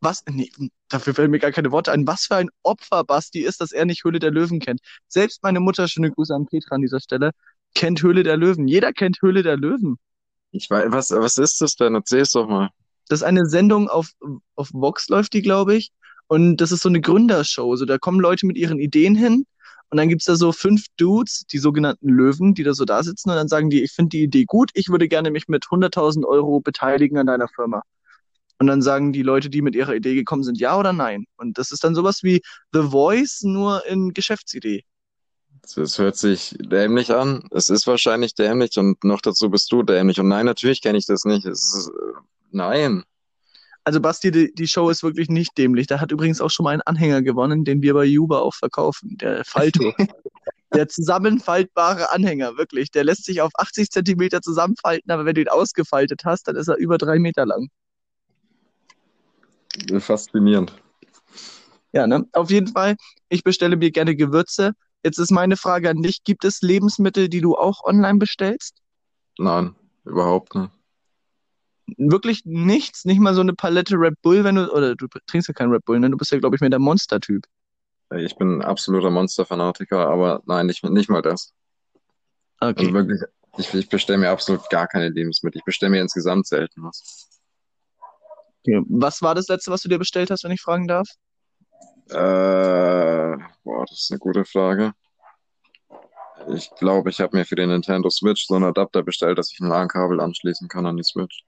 was, 0.00 0.24
nee, 0.30 0.50
dafür 0.88 1.14
fällen 1.14 1.30
mir 1.30 1.38
gar 1.38 1.52
keine 1.52 1.70
Worte 1.70 1.92
ein. 1.92 2.06
Was 2.06 2.24
für 2.24 2.36
ein 2.36 2.48
Opfer 2.62 3.04
Basti 3.04 3.40
ist, 3.40 3.60
dass 3.60 3.72
er 3.72 3.84
nicht 3.84 4.02
Höhle 4.04 4.18
der 4.18 4.30
Löwen 4.30 4.60
kennt. 4.60 4.80
Selbst 5.08 5.42
meine 5.42 5.60
Mutter, 5.60 5.86
schöne 5.88 6.10
Grüße 6.10 6.34
an 6.34 6.46
Petra 6.46 6.76
an 6.76 6.80
dieser 6.80 7.00
Stelle, 7.00 7.32
kennt 7.74 8.02
Höhle 8.02 8.22
der 8.22 8.38
Löwen. 8.38 8.66
Jeder 8.66 8.94
kennt 8.94 9.20
Höhle 9.20 9.42
der 9.42 9.58
Löwen. 9.58 9.98
Ich 10.52 10.70
weiß, 10.70 10.86
was, 10.88 11.10
was 11.10 11.38
ist 11.38 11.60
das 11.60 11.76
denn? 11.76 11.94
Erzähl's 11.94 12.32
doch 12.32 12.46
mal. 12.46 12.70
Das 13.08 13.20
ist 13.20 13.24
eine 13.24 13.46
Sendung 13.46 13.88
auf, 13.88 14.10
auf 14.54 14.70
Vox 14.72 15.08
läuft 15.08 15.32
die, 15.32 15.42
glaube 15.42 15.74
ich. 15.74 15.90
Und 16.28 16.58
das 16.58 16.72
ist 16.72 16.82
so 16.82 16.88
eine 16.88 17.00
Gründershow. 17.00 17.74
So, 17.76 17.84
da 17.84 17.98
kommen 17.98 18.20
Leute 18.20 18.46
mit 18.46 18.56
ihren 18.56 18.78
Ideen 18.78 19.14
hin 19.14 19.44
und 19.90 19.98
dann 19.98 20.08
gibt's 20.08 20.24
da 20.24 20.36
so 20.36 20.52
fünf 20.52 20.86
Dudes, 20.96 21.44
die 21.52 21.58
sogenannten 21.58 22.08
Löwen, 22.08 22.54
die 22.54 22.62
da 22.62 22.72
so 22.72 22.86
da 22.86 23.02
sitzen 23.02 23.28
und 23.28 23.36
dann 23.36 23.48
sagen 23.48 23.68
die, 23.68 23.82
ich 23.82 23.92
finde 23.92 24.10
die 24.10 24.22
Idee 24.22 24.44
gut, 24.46 24.70
ich 24.72 24.88
würde 24.88 25.06
gerne 25.08 25.30
mich 25.30 25.48
mit 25.48 25.64
100.000 25.64 26.24
Euro 26.24 26.60
beteiligen 26.60 27.18
an 27.18 27.26
deiner 27.26 27.48
Firma. 27.48 27.82
Und 28.58 28.68
dann 28.68 28.80
sagen 28.80 29.12
die 29.12 29.22
Leute, 29.22 29.50
die 29.50 29.60
mit 29.60 29.74
ihrer 29.74 29.94
Idee 29.94 30.14
gekommen 30.14 30.44
sind, 30.44 30.58
ja 30.58 30.78
oder 30.78 30.94
nein. 30.94 31.26
Und 31.36 31.58
das 31.58 31.72
ist 31.72 31.84
dann 31.84 31.94
sowas 31.94 32.22
wie 32.22 32.40
The 32.72 32.84
Voice, 32.84 33.42
nur 33.42 33.84
in 33.86 34.14
Geschäftsidee. 34.14 34.84
Das 35.62 35.98
hört 35.98 36.16
sich 36.16 36.56
dämlich 36.58 37.14
an. 37.14 37.46
Es 37.50 37.68
ist 37.68 37.86
wahrscheinlich 37.86 38.34
dämlich 38.34 38.76
und 38.78 39.02
noch 39.04 39.20
dazu 39.20 39.48
bist 39.48 39.70
du 39.70 39.82
dämlich. 39.82 40.18
Und 40.18 40.28
nein, 40.28 40.46
natürlich 40.46 40.82
kenne 40.82 40.98
ich 40.98 41.06
das 41.06 41.24
nicht. 41.24 41.46
Ist, 41.46 41.88
äh, 41.88 42.20
nein. 42.50 43.04
Also 43.84 44.00
Basti, 44.00 44.30
die, 44.30 44.52
die 44.54 44.66
Show 44.66 44.90
ist 44.90 45.02
wirklich 45.02 45.28
nicht 45.28 45.56
dämlich. 45.58 45.86
Da 45.86 46.00
hat 46.00 46.12
übrigens 46.12 46.40
auch 46.40 46.50
schon 46.50 46.64
mal 46.64 46.70
einen 46.70 46.82
Anhänger 46.82 47.22
gewonnen, 47.22 47.64
den 47.64 47.82
wir 47.82 47.94
bei 47.94 48.04
Juba 48.04 48.38
auch 48.38 48.54
verkaufen, 48.54 49.16
der 49.18 49.44
Falto. 49.44 49.92
der 50.74 50.88
zusammenfaltbare 50.88 52.10
Anhänger, 52.10 52.56
wirklich. 52.56 52.90
Der 52.90 53.04
lässt 53.04 53.24
sich 53.24 53.40
auf 53.40 53.52
80 53.54 53.90
Zentimeter 53.90 54.40
zusammenfalten, 54.40 55.10
aber 55.10 55.24
wenn 55.24 55.34
du 55.34 55.42
ihn 55.42 55.48
ausgefaltet 55.48 56.22
hast, 56.24 56.48
dann 56.48 56.56
ist 56.56 56.68
er 56.68 56.76
über 56.76 56.98
drei 56.98 57.18
Meter 57.18 57.46
lang. 57.46 57.68
Faszinierend. 59.98 60.74
Ja, 61.92 62.06
ne? 62.06 62.26
Auf 62.32 62.50
jeden 62.50 62.68
Fall, 62.68 62.96
ich 63.28 63.44
bestelle 63.44 63.76
mir 63.76 63.90
gerne 63.90 64.16
Gewürze. 64.16 64.72
Jetzt 65.02 65.18
ist 65.18 65.30
meine 65.30 65.56
Frage 65.56 65.90
an 65.90 66.02
dich: 66.02 66.24
Gibt 66.24 66.44
es 66.44 66.62
Lebensmittel, 66.62 67.28
die 67.28 67.40
du 67.40 67.56
auch 67.56 67.84
online 67.84 68.18
bestellst? 68.18 68.78
Nein, 69.38 69.74
überhaupt 70.04 70.54
nicht 70.54 70.70
wirklich 71.96 72.42
nichts, 72.44 73.04
nicht 73.04 73.20
mal 73.20 73.34
so 73.34 73.40
eine 73.40 73.54
Palette 73.54 73.96
Red 73.96 74.20
Bull, 74.22 74.44
wenn 74.44 74.56
du, 74.56 74.72
oder 74.72 74.94
du 74.94 75.06
trinkst 75.26 75.48
ja 75.48 75.54
keinen 75.54 75.72
Red 75.72 75.84
Bull, 75.84 75.98
ne? 75.98 76.10
Du 76.10 76.16
bist 76.16 76.30
ja, 76.30 76.38
glaube 76.38 76.56
ich, 76.56 76.60
mehr 76.60 76.70
der 76.70 76.78
Monster-Typ. 76.78 77.44
Ich 78.16 78.36
bin 78.36 78.58
ein 78.58 78.62
absoluter 78.62 79.10
Monster-Fanatiker, 79.10 80.08
aber 80.08 80.42
nein, 80.46 80.66
nicht, 80.66 80.84
nicht 80.84 81.08
mal 81.08 81.22
das. 81.22 81.52
Okay. 82.60 82.74
Also 82.78 82.92
wirklich, 82.92 83.22
ich, 83.56 83.74
ich 83.74 83.88
bestelle 83.88 84.18
mir 84.18 84.30
absolut 84.30 84.68
gar 84.70 84.86
keine 84.86 85.08
Lebensmittel. 85.08 85.58
Ich 85.58 85.64
bestelle 85.64 85.90
mir 85.90 86.00
insgesamt 86.00 86.46
selten 86.46 86.82
was. 86.82 87.28
Okay. 88.60 88.82
Was 88.88 89.22
war 89.22 89.34
das 89.34 89.48
letzte, 89.48 89.70
was 89.70 89.82
du 89.82 89.88
dir 89.88 89.98
bestellt 89.98 90.30
hast, 90.30 90.44
wenn 90.44 90.52
ich 90.52 90.60
fragen 90.60 90.86
darf? 90.86 91.08
Äh, 92.10 93.31
das 93.92 94.04
ist 94.04 94.10
eine 94.10 94.18
gute 94.18 94.44
Frage. 94.44 94.94
Ich 96.48 96.70
glaube, 96.76 97.10
ich 97.10 97.20
habe 97.20 97.36
mir 97.36 97.44
für 97.44 97.54
den 97.54 97.68
Nintendo 97.68 98.10
Switch 98.10 98.46
so 98.46 98.54
einen 98.54 98.64
Adapter 98.64 99.02
bestellt, 99.02 99.38
dass 99.38 99.52
ich 99.52 99.60
ein 99.60 99.68
LAN-Kabel 99.68 100.20
anschließen 100.20 100.66
kann 100.68 100.86
an 100.86 100.96
die 100.96 101.04
Switch. 101.04 101.44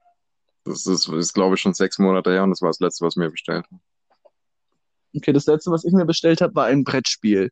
Das 0.64 0.86
ist, 0.86 1.08
ist 1.08 1.32
glaube 1.32 1.56
ich, 1.56 1.60
schon 1.60 1.74
sechs 1.74 1.98
Monate 1.98 2.30
her 2.30 2.44
und 2.44 2.50
das 2.50 2.62
war 2.62 2.68
das 2.68 2.80
letzte, 2.80 3.04
was 3.04 3.14
ich 3.14 3.18
mir 3.18 3.30
bestellt 3.30 3.64
habe. 3.64 3.80
Okay, 5.16 5.32
das 5.32 5.46
letzte, 5.46 5.70
was 5.70 5.84
ich 5.84 5.92
mir 5.92 6.04
bestellt 6.04 6.40
habe, 6.40 6.54
war 6.54 6.66
ein 6.66 6.84
Brettspiel. 6.84 7.50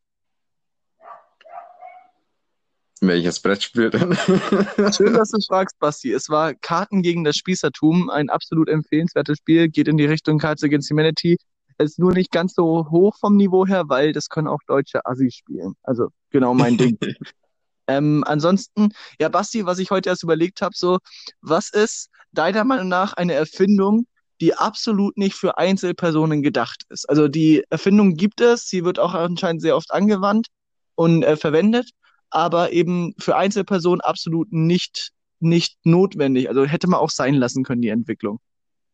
Welches 3.01 3.41
Brettspiel 3.41 3.91
denn? 3.91 4.15
Schön, 4.95 5.15
dass 5.15 5.31
du 5.31 5.41
fragst, 5.49 5.79
Basti. 5.81 6.13
Es 6.13 6.29
war 6.29 6.55
Karten 6.55 7.03
gegen 7.03 7.25
das 7.25 7.37
Spießertum, 7.37 8.11
ein 8.11 8.31
absolut 8.31 8.69
empfehlenswertes 8.69 9.39
Spiel, 9.39 9.69
geht 9.69 9.89
in 9.89 9.97
die 9.97 10.05
Richtung 10.05 10.39
Cards 10.39 10.63
Against 10.63 10.91
Humanity. 10.91 11.37
Ist 11.83 11.99
nur 11.99 12.13
nicht 12.13 12.31
ganz 12.31 12.55
so 12.55 12.91
hoch 12.91 13.17
vom 13.19 13.37
Niveau 13.37 13.67
her, 13.67 13.85
weil 13.89 14.13
das 14.13 14.29
können 14.29 14.49
auch 14.49 14.61
deutsche 14.67 15.05
Assis 15.07 15.35
spielen. 15.35 15.75
Also 15.83 16.09
genau 16.31 16.55
mein 16.55 16.77
Ding. 16.77 16.99
ähm, 17.87 18.25
ansonsten, 18.27 18.93
ja, 19.21 19.29
Basti, 19.29 19.67
was 19.67 19.79
ich 19.79 19.91
heute 19.91 20.09
erst 20.09 20.23
überlegt 20.23 20.63
habe, 20.63 20.75
so, 20.77 20.99
was 21.41 21.71
ist 21.71 22.11
deiner 22.33 22.65
Meinung 22.65 22.89
nach 22.89 23.13
eine 23.15 23.35
Erfindung, 23.35 24.07
die 24.41 24.55
absolut 24.55 25.17
nicht 25.17 25.35
für 25.35 25.59
Einzelpersonen 25.59 26.43
gedacht 26.43 26.85
ist? 26.89 27.09
Also 27.09 27.29
die 27.29 27.65
Erfindung 27.71 28.15
gibt 28.15 28.41
es, 28.41 28.67
sie 28.67 28.85
wird 28.85 28.99
auch 28.99 29.15
anscheinend 29.15 29.63
sehr 29.63 29.77
oft 29.77 29.93
angewandt 29.93 30.49
und 30.95 31.23
äh, 31.23 31.37
verwendet, 31.37 31.91
aber 32.31 32.73
eben 32.73 33.15
für 33.19 33.37
Einzelpersonen 33.37 34.01
absolut 34.01 34.53
nicht, 34.53 35.13
nicht 35.41 35.79
notwendig. 35.85 36.49
Also 36.49 36.65
hätte 36.65 36.89
man 36.89 37.01
auch 37.01 37.11
sein 37.11 37.35
lassen 37.35 37.65
können, 37.65 37.83
die 37.83 37.89
Entwicklung. 37.89 38.41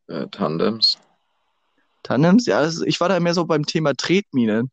Äh, 0.09 0.27
Tandems. 0.29 0.99
Tandems, 2.03 2.47
ja, 2.47 2.59
also 2.59 2.85
ich 2.85 3.01
war 3.01 3.09
da 3.09 3.19
mehr 3.21 3.35
so 3.35 3.45
beim 3.45 3.67
Thema 3.67 3.95
Tretminen. 3.95 4.71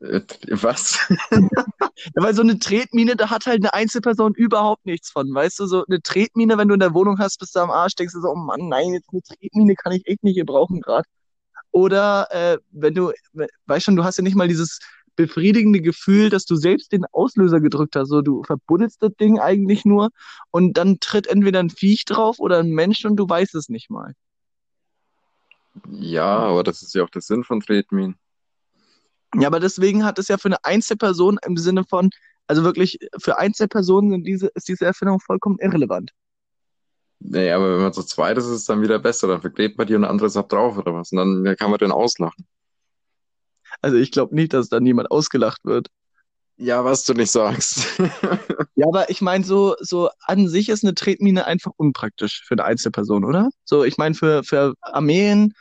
Äh, 0.00 0.20
Was? 0.50 0.98
Ja, 1.30 1.38
weil 2.14 2.34
so 2.34 2.42
eine 2.42 2.58
Tretmine, 2.58 3.16
da 3.16 3.30
hat 3.30 3.46
halt 3.46 3.58
eine 3.62 3.72
Einzelperson 3.72 4.34
überhaupt 4.34 4.84
nichts 4.86 5.10
von. 5.10 5.32
Weißt 5.32 5.58
du, 5.58 5.66
so 5.66 5.84
eine 5.86 6.00
Tretmine, 6.02 6.58
wenn 6.58 6.68
du 6.68 6.74
in 6.74 6.80
der 6.80 6.94
Wohnung 6.94 7.18
hast, 7.18 7.38
bist 7.38 7.56
du 7.56 7.60
am 7.60 7.70
Arsch, 7.70 7.94
denkst 7.94 8.14
du 8.14 8.20
so, 8.20 8.28
oh 8.28 8.34
Mann, 8.36 8.68
nein, 8.68 8.92
jetzt 8.92 9.08
eine 9.12 9.22
Tretmine 9.22 9.74
kann 9.74 9.92
ich 9.92 10.06
echt 10.06 10.22
nicht 10.22 10.36
gebrauchen 10.36 10.80
gerade. 10.80 11.08
Oder 11.70 12.28
äh, 12.30 12.58
wenn 12.72 12.94
du, 12.94 13.12
we- 13.32 13.48
weißt 13.66 13.84
schon, 13.86 13.96
du 13.96 14.04
hast 14.04 14.18
ja 14.18 14.22
nicht 14.24 14.36
mal 14.36 14.48
dieses 14.48 14.80
befriedigende 15.16 15.80
Gefühl, 15.80 16.28
dass 16.30 16.44
du 16.44 16.56
selbst 16.56 16.92
den 16.92 17.04
Auslöser 17.12 17.60
gedrückt 17.60 17.96
hast. 17.96 18.08
So, 18.08 18.22
du 18.22 18.42
verbuddelst 18.44 19.02
das 19.02 19.12
Ding 19.18 19.38
eigentlich 19.40 19.84
nur 19.84 20.10
und 20.50 20.74
dann 20.76 21.00
tritt 21.00 21.26
entweder 21.26 21.60
ein 21.60 21.70
Viech 21.70 22.04
drauf 22.04 22.38
oder 22.38 22.58
ein 22.58 22.70
Mensch 22.70 23.04
und 23.06 23.16
du 23.16 23.28
weißt 23.28 23.54
es 23.54 23.68
nicht 23.70 23.90
mal. 23.90 24.12
Ja, 25.90 26.38
aber 26.38 26.62
das 26.62 26.82
ist 26.82 26.94
ja 26.94 27.04
auch 27.04 27.10
der 27.10 27.22
Sinn 27.22 27.44
von 27.44 27.60
Tretminen. 27.60 28.16
Ja, 29.34 29.48
aber 29.48 29.60
deswegen 29.60 30.04
hat 30.04 30.18
es 30.18 30.28
ja 30.28 30.38
für 30.38 30.48
eine 30.48 30.64
Einzelperson 30.64 31.38
im 31.44 31.56
Sinne 31.56 31.84
von, 31.84 32.10
also 32.46 32.64
wirklich 32.64 32.98
für 33.18 33.38
Einzelpersonen 33.38 34.10
sind 34.10 34.24
diese, 34.24 34.46
ist 34.54 34.68
diese 34.68 34.86
Erfindung 34.86 35.20
vollkommen 35.20 35.58
irrelevant. 35.60 36.12
Nee, 37.18 37.50
aber 37.50 37.74
wenn 37.74 37.82
man 37.82 37.92
zu 37.92 38.02
zweit 38.02 38.38
ist, 38.38 38.44
ist 38.44 38.50
es 38.50 38.64
dann 38.66 38.82
wieder 38.82 38.98
besser. 38.98 39.26
Dann 39.26 39.40
verklebt 39.40 39.78
man 39.78 39.86
die 39.86 39.94
und 39.94 40.02
der 40.02 40.10
andere 40.10 40.26
ist 40.26 40.36
ab 40.36 40.48
drauf 40.48 40.76
oder 40.78 40.94
was. 40.94 41.12
Und 41.12 41.18
dann 41.18 41.56
kann 41.56 41.70
man 41.70 41.78
den 41.78 41.90
auslachen. 41.90 42.46
Also 43.80 43.96
ich 43.96 44.10
glaube 44.10 44.34
nicht, 44.34 44.52
dass 44.52 44.68
dann 44.68 44.82
niemand 44.82 45.10
ausgelacht 45.10 45.64
wird. 45.64 45.88
Ja, 46.58 46.84
was 46.84 47.04
du 47.04 47.14
nicht 47.14 47.30
sagst. 47.30 47.86
Ja, 48.78 48.86
aber 48.88 49.08
ich 49.08 49.22
meine, 49.22 49.42
so, 49.42 49.74
so 49.80 50.10
an 50.26 50.48
sich 50.48 50.68
ist 50.68 50.84
eine 50.84 50.94
Tretmine 50.94 51.46
einfach 51.46 51.72
unpraktisch 51.78 52.42
für 52.46 52.52
eine 52.52 52.64
Einzelperson, 52.64 53.24
oder? 53.24 53.48
So, 53.64 53.84
ich 53.84 53.96
meine, 53.96 54.14
für, 54.14 54.44
für 54.44 54.74
Armeen, 54.82 55.54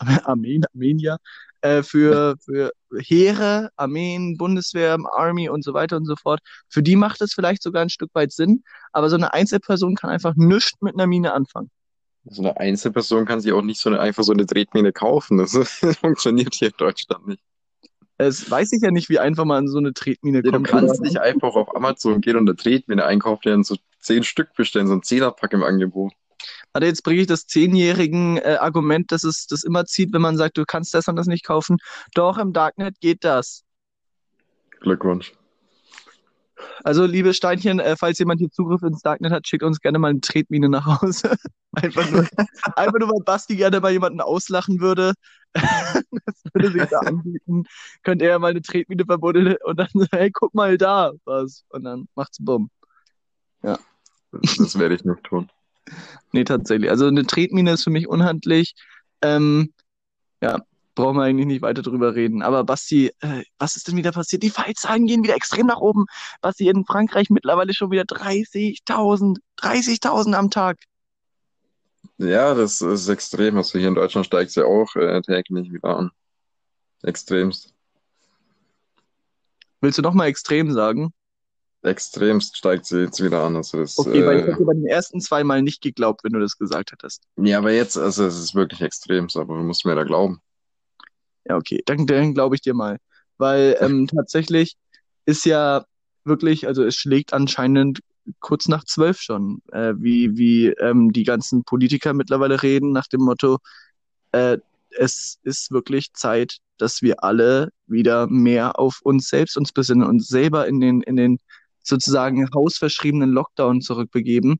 Armeen, 0.24 0.64
Armenier, 0.72 1.18
äh, 1.60 1.82
für, 1.82 2.36
für 2.44 2.72
Heere, 2.98 3.70
Armeen, 3.76 4.36
Bundeswehr, 4.36 4.98
Army 5.16 5.48
und 5.48 5.64
so 5.64 5.72
weiter 5.72 5.96
und 5.96 6.06
so 6.06 6.14
fort, 6.16 6.40
für 6.68 6.82
die 6.82 6.96
macht 6.96 7.22
es 7.22 7.32
vielleicht 7.32 7.62
sogar 7.62 7.82
ein 7.82 7.90
Stück 7.90 8.10
weit 8.14 8.32
Sinn, 8.32 8.62
aber 8.92 9.08
so 9.08 9.16
eine 9.16 9.32
Einzelperson 9.32 9.94
kann 9.94 10.10
einfach 10.10 10.34
nichts 10.36 10.80
mit 10.80 10.94
einer 10.94 11.06
Mine 11.06 11.32
anfangen. 11.32 11.70
So 12.26 12.42
eine 12.42 12.58
Einzelperson 12.58 13.26
kann 13.26 13.40
sich 13.40 13.52
auch 13.52 13.62
nicht 13.62 13.80
so 13.80 13.90
eine, 13.90 14.00
einfach 14.00 14.24
so 14.24 14.32
eine 14.32 14.46
Tretmine 14.46 14.92
kaufen. 14.92 15.38
Das 15.38 15.52
funktioniert 16.00 16.54
hier 16.54 16.68
in 16.68 16.74
Deutschland 16.78 17.26
nicht. 17.26 17.42
Es 18.16 18.50
weiß 18.50 18.72
ich 18.72 18.82
ja 18.82 18.90
nicht, 18.90 19.08
wie 19.08 19.18
einfach 19.18 19.44
man 19.44 19.64
an 19.64 19.68
so 19.68 19.78
eine 19.78 19.92
Tretmine 19.92 20.42
du 20.42 20.52
kommt. 20.52 20.68
kannst 20.68 21.02
nicht 21.02 21.18
einfach 21.18 21.54
auf 21.54 21.74
Amazon 21.74 22.20
gehen 22.20 22.36
und 22.36 22.48
eine 22.48 22.56
Tretmine 22.56 23.04
einkaufen, 23.04 23.40
die 23.44 23.48
dann 23.50 23.64
so 23.64 23.76
zehn 24.00 24.22
Stück 24.22 24.54
bestellen, 24.54 24.86
so 24.86 24.94
ein 24.94 25.02
Zehnerpack 25.02 25.52
im 25.52 25.64
Angebot. 25.64 26.12
Warte, 26.74 26.88
jetzt 26.88 27.04
bringe 27.04 27.20
ich 27.20 27.28
das 27.28 27.46
zehnjährigen 27.46 28.36
äh, 28.38 28.56
Argument, 28.60 29.12
dass 29.12 29.22
es 29.22 29.46
das 29.46 29.62
immer 29.62 29.84
zieht, 29.84 30.12
wenn 30.12 30.20
man 30.20 30.36
sagt, 30.36 30.58
du 30.58 30.64
kannst 30.64 30.92
das 30.92 31.06
und 31.06 31.14
das 31.14 31.28
nicht 31.28 31.44
kaufen. 31.44 31.76
Doch, 32.14 32.36
im 32.36 32.52
Darknet 32.52 32.98
geht 33.00 33.22
das. 33.22 33.62
Glückwunsch. 34.80 35.32
Also, 36.82 37.06
liebe 37.06 37.32
Steinchen, 37.32 37.78
äh, 37.78 37.96
falls 37.96 38.18
jemand 38.18 38.40
hier 38.40 38.50
Zugriff 38.50 38.82
ins 38.82 39.02
Darknet 39.02 39.30
hat, 39.30 39.46
schickt 39.46 39.62
uns 39.62 39.80
gerne 39.80 40.00
mal 40.00 40.08
eine 40.10 40.20
Tretmine 40.20 40.68
nach 40.68 41.00
Hause. 41.00 41.36
Einfach 41.76 42.08
nur, 42.10 42.26
einfach 42.76 42.98
nur, 43.00 43.08
weil 43.08 43.24
Basti 43.24 43.56
gerne 43.56 43.80
mal 43.80 43.90
jemanden 43.90 44.20
auslachen 44.20 44.80
würde. 44.80 45.14
Das 46.26 46.42
würde 46.52 46.70
sich 46.70 46.88
da 46.88 47.00
anbieten. 47.00 47.64
Könnte 48.04 48.26
er 48.26 48.38
mal 48.38 48.52
eine 48.52 48.62
Tretmine 48.62 49.04
verbuddeln 49.04 49.56
und 49.64 49.78
dann 49.78 49.88
hey, 50.12 50.30
guck 50.30 50.54
mal 50.54 50.78
da, 50.78 51.12
was. 51.24 51.64
Und 51.70 51.84
dann 51.84 52.06
macht's 52.14 52.38
bumm. 52.40 52.70
Das, 54.30 54.56
das 54.56 54.78
werde 54.78 54.94
ich 54.94 55.04
nicht 55.04 55.24
tun. 55.24 55.50
Nee, 56.32 56.44
tatsächlich. 56.44 56.90
Also 56.90 57.06
eine 57.06 57.26
Tretmine 57.26 57.72
ist 57.72 57.84
für 57.84 57.90
mich 57.90 58.08
unhandlich. 58.08 58.74
Ähm, 59.22 59.72
ja, 60.40 60.60
brauchen 60.94 61.16
wir 61.16 61.24
eigentlich 61.24 61.46
nicht 61.46 61.62
weiter 61.62 61.82
drüber 61.82 62.14
reden. 62.14 62.42
Aber 62.42 62.64
Basti, 62.64 63.12
äh, 63.20 63.44
was 63.58 63.76
ist 63.76 63.88
denn 63.88 63.96
wieder 63.96 64.12
passiert? 64.12 64.42
Die 64.42 64.50
Fallzahlen 64.50 65.06
gehen 65.06 65.22
wieder 65.22 65.36
extrem 65.36 65.66
nach 65.66 65.78
oben. 65.78 66.06
Basti, 66.40 66.68
in 66.68 66.84
Frankreich 66.84 67.30
mittlerweile 67.30 67.74
schon 67.74 67.90
wieder 67.90 68.04
30.000, 68.04 69.38
30.000 69.58 70.34
am 70.34 70.50
Tag. 70.50 70.78
Ja, 72.18 72.54
das 72.54 72.80
ist 72.80 73.08
extrem. 73.08 73.56
Also 73.56 73.78
hier 73.78 73.88
in 73.88 73.94
Deutschland 73.94 74.26
steigt 74.26 74.50
es 74.50 74.54
ja 74.54 74.64
auch 74.64 74.94
äh, 74.96 75.20
täglich 75.22 75.72
wieder 75.72 75.96
an. 75.96 76.10
Extremst. 77.02 77.74
Willst 79.80 79.98
du 79.98 80.02
noch 80.02 80.14
mal 80.14 80.26
extrem 80.26 80.72
sagen? 80.72 81.12
Extremst 81.84 82.56
steigt 82.56 82.86
sie 82.86 83.02
jetzt 83.02 83.22
wieder 83.22 83.42
an. 83.42 83.56
Also 83.56 83.78
das, 83.78 83.98
Okay, 83.98 84.24
weil 84.24 84.40
ich 84.40 84.46
äh, 84.46 84.52
hätte 84.52 84.64
bei 84.64 84.74
den 84.74 84.86
ersten 84.86 85.20
zwei 85.20 85.44
Mal 85.44 85.62
nicht 85.62 85.82
geglaubt, 85.82 86.24
wenn 86.24 86.32
du 86.32 86.40
das 86.40 86.58
gesagt 86.58 86.92
hättest. 86.92 87.24
ja, 87.36 87.58
aber 87.58 87.72
jetzt, 87.72 87.96
also 87.96 88.24
es 88.24 88.38
ist 88.38 88.54
wirklich 88.54 88.80
extremst, 88.80 89.36
aber 89.36 89.56
du 89.56 89.62
musst 89.62 89.84
mir 89.84 89.94
da 89.94 90.04
glauben. 90.04 90.40
Ja, 91.46 91.56
okay, 91.56 91.82
dann, 91.84 92.06
dann 92.06 92.34
glaube 92.34 92.54
ich 92.56 92.62
dir 92.62 92.74
mal. 92.74 92.98
Weil 93.36 93.76
ähm, 93.80 94.06
tatsächlich 94.06 94.76
ist 95.26 95.44
ja 95.44 95.84
wirklich, 96.24 96.66
also 96.66 96.84
es 96.84 96.96
schlägt 96.96 97.32
anscheinend 97.32 98.00
kurz 98.40 98.68
nach 98.68 98.84
zwölf 98.84 99.20
schon, 99.20 99.60
äh, 99.72 99.92
wie, 99.96 100.36
wie 100.36 100.68
ähm, 100.68 101.12
die 101.12 101.24
ganzen 101.24 101.64
Politiker 101.64 102.14
mittlerweile 102.14 102.62
reden, 102.62 102.92
nach 102.92 103.06
dem 103.06 103.20
Motto, 103.20 103.58
äh, 104.32 104.58
es 104.96 105.38
ist 105.42 105.70
wirklich 105.70 106.12
Zeit, 106.14 106.58
dass 106.78 107.02
wir 107.02 107.22
alle 107.22 107.70
wieder 107.86 108.26
mehr 108.28 108.78
auf 108.78 109.00
uns 109.02 109.28
selbst 109.28 109.56
uns 109.56 109.72
besinnen 109.72 110.06
und 110.06 110.24
selber 110.24 110.66
in 110.66 110.80
den, 110.80 111.02
in 111.02 111.16
den 111.16 111.38
sozusagen 111.84 112.48
hausverschriebenen 112.52 113.30
Lockdown 113.30 113.80
zurückbegeben. 113.80 114.58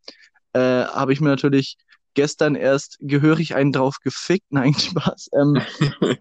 Äh, 0.53 0.85
habe 0.85 1.13
ich 1.13 1.21
mir 1.21 1.31
natürlich 1.31 1.77
gestern 2.15 2.55
erst 2.55 2.99
gehörig 3.01 3.55
einen 3.55 3.73
drauf 3.73 3.99
gefickt. 4.01 4.47
Nein, 4.51 4.75
Spaß. 4.75 5.31
Ähm, 5.33 5.61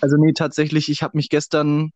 also 0.00 0.16
nee, 0.16 0.32
tatsächlich, 0.32 0.90
ich 0.90 1.02
habe 1.02 1.16
mich 1.16 1.30
gestern 1.30 1.92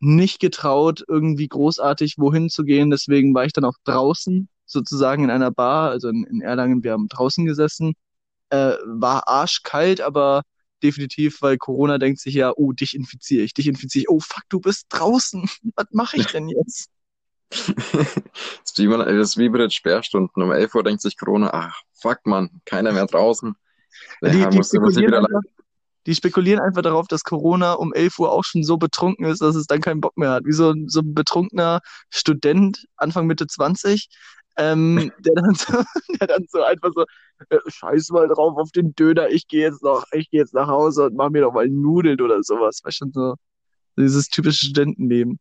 nicht 0.00 0.40
getraut, 0.40 1.02
irgendwie 1.08 1.48
großartig 1.48 2.16
wohin 2.18 2.50
zu 2.50 2.64
gehen. 2.64 2.90
Deswegen 2.90 3.34
war 3.34 3.44
ich 3.44 3.52
dann 3.52 3.64
auch 3.64 3.76
draußen, 3.84 4.48
sozusagen 4.64 5.24
in 5.24 5.30
einer 5.30 5.50
Bar, 5.50 5.90
also 5.90 6.08
in, 6.08 6.24
in 6.24 6.40
Erlangen, 6.40 6.84
wir 6.84 6.92
haben 6.92 7.08
draußen 7.08 7.44
gesessen. 7.46 7.94
Äh, 8.50 8.74
war 8.86 9.28
arschkalt, 9.28 10.00
aber 10.00 10.42
definitiv, 10.82 11.42
weil 11.42 11.58
Corona 11.58 11.98
denkt 11.98 12.20
sich 12.20 12.34
ja, 12.34 12.52
oh, 12.54 12.72
dich 12.72 12.94
infiziere 12.94 13.44
ich, 13.44 13.54
dich 13.54 13.66
infiziere 13.66 14.02
ich. 14.02 14.08
Oh, 14.08 14.20
fuck, 14.20 14.44
du 14.48 14.60
bist 14.60 14.86
draußen. 14.90 15.48
Was 15.74 15.86
mache 15.90 16.18
ich 16.18 16.26
denn 16.26 16.48
jetzt? 16.48 16.88
Das 18.64 18.72
ist 18.72 18.78
wie, 18.78 18.86
man, 18.88 19.00
das 19.00 19.30
ist 19.30 19.38
wie 19.38 19.48
bei 19.48 19.58
den 19.58 19.70
Sperrstunden. 19.70 20.42
Um 20.42 20.52
11 20.52 20.74
Uhr 20.74 20.82
denkt 20.84 21.02
sich 21.02 21.16
Corona, 21.16 21.50
ach, 21.52 21.80
fuck 21.94 22.18
man, 22.26 22.50
keiner 22.64 22.92
mehr 22.92 23.06
draußen. 23.06 23.54
Die, 24.22 24.26
Ja, 24.26 24.50
die, 24.50 24.58
ich 24.60 24.66
spekulieren 24.66 25.14
einfach, 25.14 25.40
die 26.06 26.14
spekulieren 26.14 26.60
einfach 26.60 26.82
darauf, 26.82 27.08
dass 27.08 27.24
Corona 27.24 27.72
um 27.74 27.92
11 27.92 28.18
Uhr 28.18 28.30
auch 28.32 28.44
schon 28.44 28.62
so 28.62 28.76
betrunken 28.76 29.24
ist, 29.26 29.40
dass 29.42 29.56
es 29.56 29.66
dann 29.66 29.80
keinen 29.80 30.00
Bock 30.00 30.16
mehr 30.16 30.30
hat. 30.30 30.44
Wie 30.44 30.52
so, 30.52 30.70
ein- 30.70 30.88
so 30.88 31.00
ein 31.00 31.14
betrunkener 31.14 31.80
Student, 32.10 32.86
Anfang 32.96 33.26
Mitte 33.26 33.46
20, 33.46 34.08
ähm, 34.56 35.10
der 35.18 35.34
dann 35.34 35.54
so, 35.54 35.82
der 36.20 36.26
dann 36.28 36.46
so 36.48 36.62
einfach 36.62 36.90
so, 36.94 37.04
äh, 37.48 37.58
scheiß 37.66 38.10
mal 38.10 38.28
drauf 38.28 38.56
auf 38.56 38.70
den 38.72 38.94
Döner, 38.94 39.28
ich 39.30 39.48
gehe 39.48 39.62
jetzt 39.62 39.82
noch, 39.82 40.04
ich 40.12 40.30
gehe 40.30 40.40
jetzt 40.40 40.54
nach 40.54 40.68
Hause 40.68 41.06
und 41.06 41.14
mach 41.16 41.30
mir 41.30 41.42
doch 41.42 41.52
mal 41.52 41.68
Nudeln 41.68 42.20
oder 42.20 42.42
sowas. 42.42 42.80
Weißt 42.84 42.98
schon 42.98 43.12
so, 43.12 43.34
dieses 43.96 44.28
typische 44.28 44.66
Studentenleben. 44.66 45.38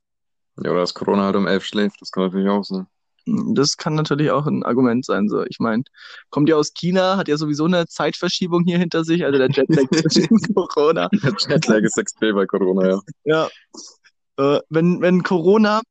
Ja, 0.64 0.72
oder 0.72 0.82
dass 0.82 0.94
Corona 0.94 1.24
halt 1.24 1.36
um 1.36 1.48
11 1.48 1.66
schläft, 1.66 2.02
das 2.02 2.12
kann 2.12 2.24
natürlich 2.24 2.50
auch 2.50 2.64
sein. 2.64 2.88
Das 3.28 3.76
kann 3.76 3.96
natürlich 3.96 4.32
auch 4.32 4.46
ein 4.48 4.64
Argument 4.64 5.04
sein. 5.06 5.28
So, 5.28 5.44
ich 5.44 5.60
meine, 5.60 5.84
kommt 6.30 6.48
ja 6.48 6.56
aus 6.56 6.74
China, 6.74 7.18
hat 7.18 7.28
ja 7.28 7.36
sowieso 7.36 7.66
eine 7.66 7.86
Zeitverschiebung 7.88 8.64
hier 8.64 8.78
hinter 8.78 9.04
sich, 9.04 9.26
also 9.26 9.38
der 9.38 9.50
Jetlag 9.50 9.90
zwischen 10.12 10.40
Corona. 10.54 11.10
Der 11.10 11.34
Jetlag 11.38 11.82
ist 11.82 11.98
extrem 11.98 12.36
bei 12.36 12.46
Corona, 12.46 12.88
ja. 12.88 13.02
Ja. 13.26 13.50
Äh, 14.38 14.62
wenn, 14.70 15.02
wenn 15.02 15.24
Corona, 15.24 15.82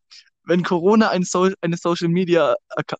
wenn 0.45 0.63
Corona 0.63 1.11
ein 1.11 1.25
so 1.25 1.51
eine 1.61 1.77
Social 1.77 2.09
Media, 2.09 2.55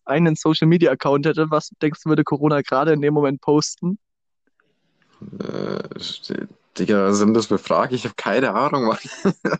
einen 0.05 0.35
Social 0.35 0.67
Media 0.67 0.91
Account 0.91 1.25
hätte, 1.25 1.49
was 1.49 1.69
denkst 1.81 2.01
du, 2.03 2.09
würde 2.09 2.23
Corona 2.23 2.61
gerade 2.61 2.93
in 2.93 3.01
dem 3.01 3.15
Moment 3.15 3.41
posten? 3.41 3.97
Äh, 5.39 5.79
Digga, 6.77 7.11
sind 7.13 7.33
das 7.33 7.47
für 7.47 7.57
Fragen? 7.57 7.95
Ich 7.95 8.03
habe 8.03 8.13
keine 8.15 8.53
Ahnung, 8.53 8.85
Mann. 8.85 8.99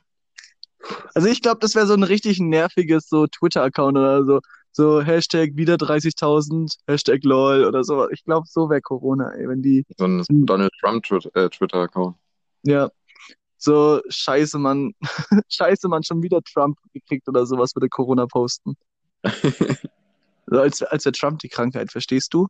Also 1.13 1.27
ich 1.27 1.41
glaube, 1.41 1.59
das 1.59 1.75
wäre 1.75 1.87
so 1.87 1.93
ein 1.93 2.03
richtig 2.03 2.39
nerviges 2.39 3.09
so 3.09 3.27
Twitter-Account 3.27 3.97
oder 3.97 4.25
so. 4.25 4.39
So 4.71 5.01
Hashtag 5.01 5.51
wieder 5.55 5.75
30.000, 5.77 6.75
Hashtag 6.87 7.23
lol 7.23 7.65
oder 7.65 7.83
so. 7.83 8.09
Ich 8.11 8.23
glaube, 8.23 8.45
so 8.47 8.69
wäre 8.69 8.81
Corona, 8.81 9.31
ey, 9.31 9.47
wenn 9.49 9.61
die, 9.63 9.85
So 9.97 10.05
ein 10.05 10.23
Donald 10.45 10.71
Trump 10.79 11.03
Twit- 11.03 11.33
äh, 11.35 11.49
Twitter-Account. 11.49 12.15
ja, 12.63 12.89
so 13.57 14.01
scheiße, 14.07 14.59
Mann, 14.59 14.93
scheiße, 15.49 15.87
Mann, 15.87 16.03
schon 16.03 16.21
wieder 16.21 16.41
Trump 16.43 16.77
gekriegt 16.93 17.27
oder 17.27 17.45
sowas 17.47 17.75
würde 17.75 17.89
Corona 17.89 18.27
posten. 18.27 18.75
So 20.49 20.59
als, 20.61 20.81
als 20.81 21.03
wäre 21.03 21.11
Trump 21.11 21.39
die 21.39 21.49
Krankheit, 21.49 21.91
verstehst 21.91 22.33
du? 22.33 22.47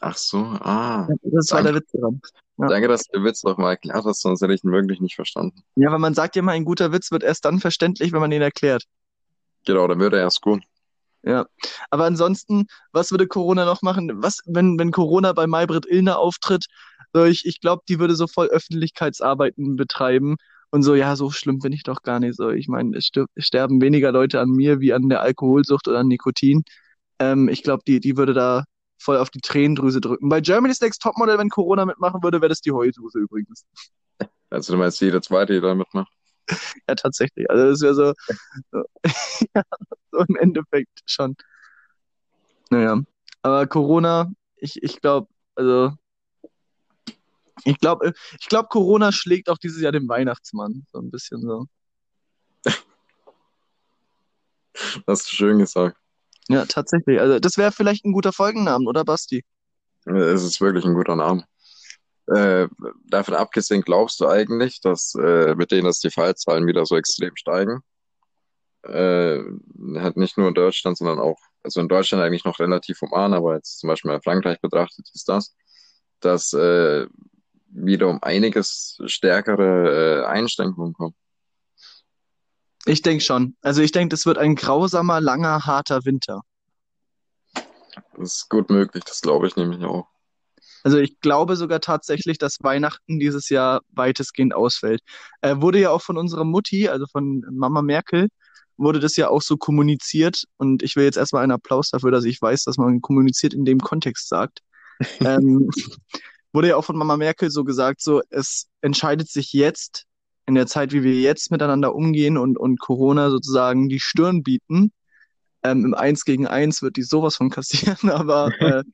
Ach 0.00 0.16
so, 0.16 0.38
ah. 0.38 1.08
Das 1.22 1.50
war 1.50 1.62
Danke. 1.62 1.72
der 1.72 1.74
Witz 1.80 1.90
daran. 1.92 2.20
Ja. 2.58 2.66
Danke, 2.68 2.88
dass 2.88 3.04
du 3.04 3.18
den 3.18 3.24
Witz 3.24 3.42
noch 3.44 3.58
mal 3.58 3.70
erklärt 3.70 4.04
hast, 4.04 4.22
sonst 4.22 4.40
hätte 4.40 4.54
ich 4.54 4.64
ihn 4.64 4.72
wirklich 4.72 5.00
nicht 5.00 5.14
verstanden. 5.14 5.62
Ja, 5.76 5.90
weil 5.90 5.98
man 5.98 6.14
sagt 6.14 6.36
ja 6.36 6.40
immer, 6.40 6.52
ein 6.52 6.64
guter 6.64 6.92
Witz 6.92 7.10
wird 7.10 7.22
erst 7.22 7.44
dann 7.44 7.60
verständlich, 7.60 8.12
wenn 8.12 8.20
man 8.20 8.32
ihn 8.32 8.42
erklärt. 8.42 8.84
Genau, 9.66 9.86
dann 9.86 9.98
würde 9.98 10.16
er 10.16 10.22
erst 10.22 10.42
gut. 10.42 10.62
Ja. 11.22 11.46
Aber 11.90 12.04
ansonsten, 12.04 12.66
was 12.92 13.10
würde 13.10 13.26
Corona 13.26 13.64
noch 13.64 13.82
machen? 13.82 14.10
Was, 14.22 14.40
wenn, 14.46 14.78
wenn 14.78 14.92
Corona 14.92 15.32
bei 15.32 15.46
Maybrit 15.46 15.84
Illner 15.86 16.18
auftritt? 16.18 16.66
So, 17.12 17.24
ich, 17.24 17.44
ich 17.46 17.60
glaube, 17.60 17.82
die 17.88 17.98
würde 17.98 18.14
so 18.14 18.26
voll 18.26 18.46
Öffentlichkeitsarbeiten 18.48 19.76
betreiben 19.76 20.36
Und 20.70 20.82
so, 20.82 20.94
ja, 20.94 21.16
so 21.16 21.30
schlimm 21.30 21.58
bin 21.58 21.72
ich 21.72 21.82
doch 21.82 22.02
gar 22.02 22.20
nicht 22.20 22.36
so. 22.36 22.50
Ich 22.50 22.68
meine, 22.68 22.96
es 22.96 23.10
sterben 23.38 23.80
weniger 23.80 24.12
Leute 24.12 24.40
an 24.40 24.50
mir 24.50 24.80
wie 24.80 24.92
an 24.92 25.08
der 25.08 25.20
Alkoholsucht 25.22 25.88
oder 25.88 25.98
an 26.00 26.08
Nikotin. 26.08 26.62
Ähm, 27.18 27.48
ich 27.48 27.62
glaube, 27.62 27.82
die, 27.86 28.00
die 28.00 28.16
würde 28.16 28.34
da 28.34 28.64
voll 28.98 29.18
auf 29.18 29.30
die 29.30 29.40
Tränendrüse 29.40 30.00
drücken. 30.00 30.28
Bei 30.28 30.40
Germany's 30.40 30.80
Next 30.80 31.02
Topmodel, 31.02 31.38
wenn 31.38 31.48
Corona 31.48 31.84
mitmachen 31.84 32.22
würde, 32.22 32.40
wäre 32.40 32.48
das 32.48 32.60
die 32.60 32.72
Heulsuse 32.72 33.18
übrigens. 33.18 33.64
Also 34.50 34.72
du 34.72 34.78
meinst 34.78 35.00
jeder 35.00 35.22
zweite, 35.22 35.52
der 35.54 35.62
da 35.62 35.74
mitmacht? 35.74 36.12
Ja, 36.88 36.94
tatsächlich. 36.94 37.50
Also 37.50 37.70
das 37.70 37.80
wäre 37.80 37.94
so, 37.94 38.14
so, 38.70 38.84
ja, 39.54 39.62
so 40.12 40.18
im 40.18 40.36
Endeffekt 40.36 41.02
schon. 41.06 41.36
Naja, 42.70 43.02
aber 43.42 43.66
Corona, 43.66 44.32
ich, 44.56 44.82
ich 44.82 45.00
glaube, 45.00 45.28
also 45.54 45.92
ich 47.64 47.78
glaube, 47.78 48.12
ich 48.38 48.48
glaube, 48.48 48.68
Corona 48.68 49.12
schlägt 49.12 49.48
auch 49.48 49.58
dieses 49.58 49.80
Jahr 49.80 49.92
den 49.92 50.08
Weihnachtsmann. 50.08 50.86
So 50.92 50.98
ein 50.98 51.10
bisschen 51.10 51.40
so. 51.40 51.66
Hast 55.06 55.30
du 55.30 55.34
schön 55.34 55.58
gesagt. 55.58 55.96
Ja, 56.48 56.64
tatsächlich. 56.66 57.20
Also, 57.20 57.38
das 57.38 57.58
wäre 57.58 57.72
vielleicht 57.72 58.04
ein 58.04 58.12
guter 58.12 58.32
Folgennamen, 58.32 58.86
oder 58.86 59.04
Basti? 59.04 59.44
Es 60.04 60.44
ist 60.44 60.60
wirklich 60.60 60.84
ein 60.84 60.94
guter 60.94 61.16
Name. 61.16 61.44
Äh, 62.28 62.68
davon 63.08 63.34
abgesehen, 63.34 63.82
glaubst 63.82 64.20
du 64.20 64.28
eigentlich, 64.28 64.80
dass 64.80 65.14
äh, 65.14 65.54
mit 65.54 65.70
denen, 65.70 65.84
dass 65.84 66.00
die 66.00 66.10
Fallzahlen 66.10 66.66
wieder 66.66 66.86
so 66.86 66.96
extrem 66.96 67.36
steigen? 67.36 67.80
Äh, 68.82 69.42
hat 69.96 70.16
nicht 70.16 70.38
nur 70.38 70.48
in 70.48 70.54
Deutschland, 70.54 70.96
sondern 70.96 71.18
auch, 71.18 71.38
also 71.62 71.80
in 71.80 71.88
Deutschland 71.88 72.22
eigentlich 72.22 72.44
noch 72.44 72.58
relativ 72.60 73.00
human, 73.00 73.34
aber 73.34 73.56
jetzt 73.56 73.80
zum 73.80 73.88
Beispiel 73.88 74.12
in 74.12 74.22
Frankreich 74.22 74.60
betrachtet 74.60 75.08
ist 75.12 75.28
das, 75.28 75.54
dass 76.20 76.52
äh, 76.52 77.06
wieder 77.68 78.08
um 78.08 78.22
einiges 78.22 78.98
stärkere 79.06 80.22
äh, 80.22 80.26
Einschränkungen 80.26 80.92
kommen. 80.94 81.14
Ich 82.86 83.02
denke 83.02 83.22
schon. 83.22 83.56
Also 83.62 83.82
ich 83.82 83.90
denke, 83.90 84.10
das 84.10 84.26
wird 84.26 84.38
ein 84.38 84.54
grausamer, 84.54 85.20
langer, 85.20 85.66
harter 85.66 86.04
Winter. 86.04 86.42
Das 88.16 88.34
ist 88.34 88.48
gut 88.48 88.70
möglich, 88.70 89.04
das 89.04 89.20
glaube 89.20 89.48
ich 89.48 89.56
nämlich 89.56 89.84
auch. 89.84 90.06
Also 90.84 90.98
ich 90.98 91.18
glaube 91.18 91.56
sogar 91.56 91.80
tatsächlich, 91.80 92.38
dass 92.38 92.58
Weihnachten 92.62 93.18
dieses 93.18 93.48
Jahr 93.48 93.80
weitestgehend 93.90 94.54
ausfällt. 94.54 95.00
Äh, 95.40 95.56
wurde 95.58 95.80
ja 95.80 95.90
auch 95.90 96.02
von 96.02 96.16
unserer 96.16 96.44
Mutti, 96.44 96.88
also 96.88 97.06
von 97.10 97.44
Mama 97.50 97.82
Merkel, 97.82 98.28
wurde 98.76 99.00
das 99.00 99.16
ja 99.16 99.28
auch 99.28 99.42
so 99.42 99.56
kommuniziert. 99.56 100.44
Und 100.58 100.84
ich 100.84 100.94
will 100.94 101.04
jetzt 101.04 101.16
erstmal 101.16 101.42
einen 101.42 101.52
Applaus 101.52 101.90
dafür, 101.90 102.12
dass 102.12 102.24
ich 102.24 102.40
weiß, 102.40 102.62
dass 102.64 102.76
man 102.76 103.00
kommuniziert 103.00 103.52
in 103.52 103.64
dem 103.64 103.80
Kontext 103.80 104.28
sagt. 104.28 104.60
ähm, 105.20 105.68
wurde 106.52 106.68
ja 106.68 106.76
auch 106.76 106.84
von 106.84 106.96
Mama 106.96 107.16
Merkel 107.16 107.50
so 107.50 107.64
gesagt, 107.64 108.00
so 108.00 108.22
es 108.30 108.68
entscheidet 108.80 109.28
sich 109.28 109.52
jetzt 109.52 110.05
in 110.46 110.54
der 110.54 110.66
Zeit, 110.66 110.92
wie 110.92 111.02
wir 111.02 111.14
jetzt 111.14 111.50
miteinander 111.50 111.94
umgehen 111.94 112.38
und, 112.38 112.56
und 112.56 112.80
Corona 112.80 113.30
sozusagen 113.30 113.88
die 113.88 114.00
Stirn 114.00 114.42
bieten. 114.42 114.92
Ähm, 115.62 115.84
Im 115.84 115.94
Eins 115.94 116.24
gegen 116.24 116.46
Eins 116.46 116.82
wird 116.82 116.96
die 116.96 117.02
sowas 117.02 117.36
von 117.36 117.50
kassieren, 117.50 118.10
aber 118.10 118.50
äh, 118.60 118.84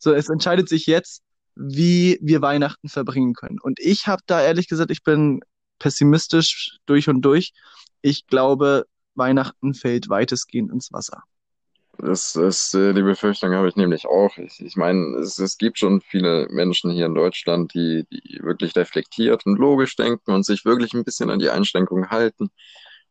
so 0.00 0.12
es 0.12 0.28
entscheidet 0.28 0.68
sich 0.68 0.86
jetzt, 0.86 1.22
wie 1.56 2.18
wir 2.22 2.42
Weihnachten 2.42 2.88
verbringen 2.88 3.34
können. 3.34 3.58
Und 3.60 3.80
ich 3.80 4.06
habe 4.06 4.22
da 4.26 4.42
ehrlich 4.42 4.68
gesagt, 4.68 4.90
ich 4.90 5.02
bin 5.02 5.40
pessimistisch 5.78 6.78
durch 6.86 7.08
und 7.08 7.22
durch. 7.22 7.52
Ich 8.02 8.26
glaube, 8.26 8.84
Weihnachten 9.14 9.74
fällt 9.74 10.08
weitestgehend 10.08 10.70
ins 10.70 10.92
Wasser. 10.92 11.22
Das 11.98 12.36
ist, 12.36 12.74
äh, 12.74 12.92
die 12.92 13.02
Befürchtung 13.02 13.54
habe 13.54 13.68
ich 13.68 13.76
nämlich 13.76 14.06
auch. 14.06 14.36
Ich, 14.36 14.60
ich 14.60 14.76
meine, 14.76 15.18
es, 15.18 15.38
es 15.38 15.56
gibt 15.56 15.78
schon 15.78 16.00
viele 16.02 16.46
Menschen 16.50 16.90
hier 16.90 17.06
in 17.06 17.14
Deutschland, 17.14 17.72
die, 17.74 18.04
die 18.10 18.40
wirklich 18.42 18.76
reflektiert 18.76 19.46
und 19.46 19.58
logisch 19.58 19.96
denken 19.96 20.32
und 20.32 20.44
sich 20.44 20.64
wirklich 20.64 20.92
ein 20.94 21.04
bisschen 21.04 21.30
an 21.30 21.38
die 21.38 21.50
Einschränkungen 21.50 22.10
halten 22.10 22.50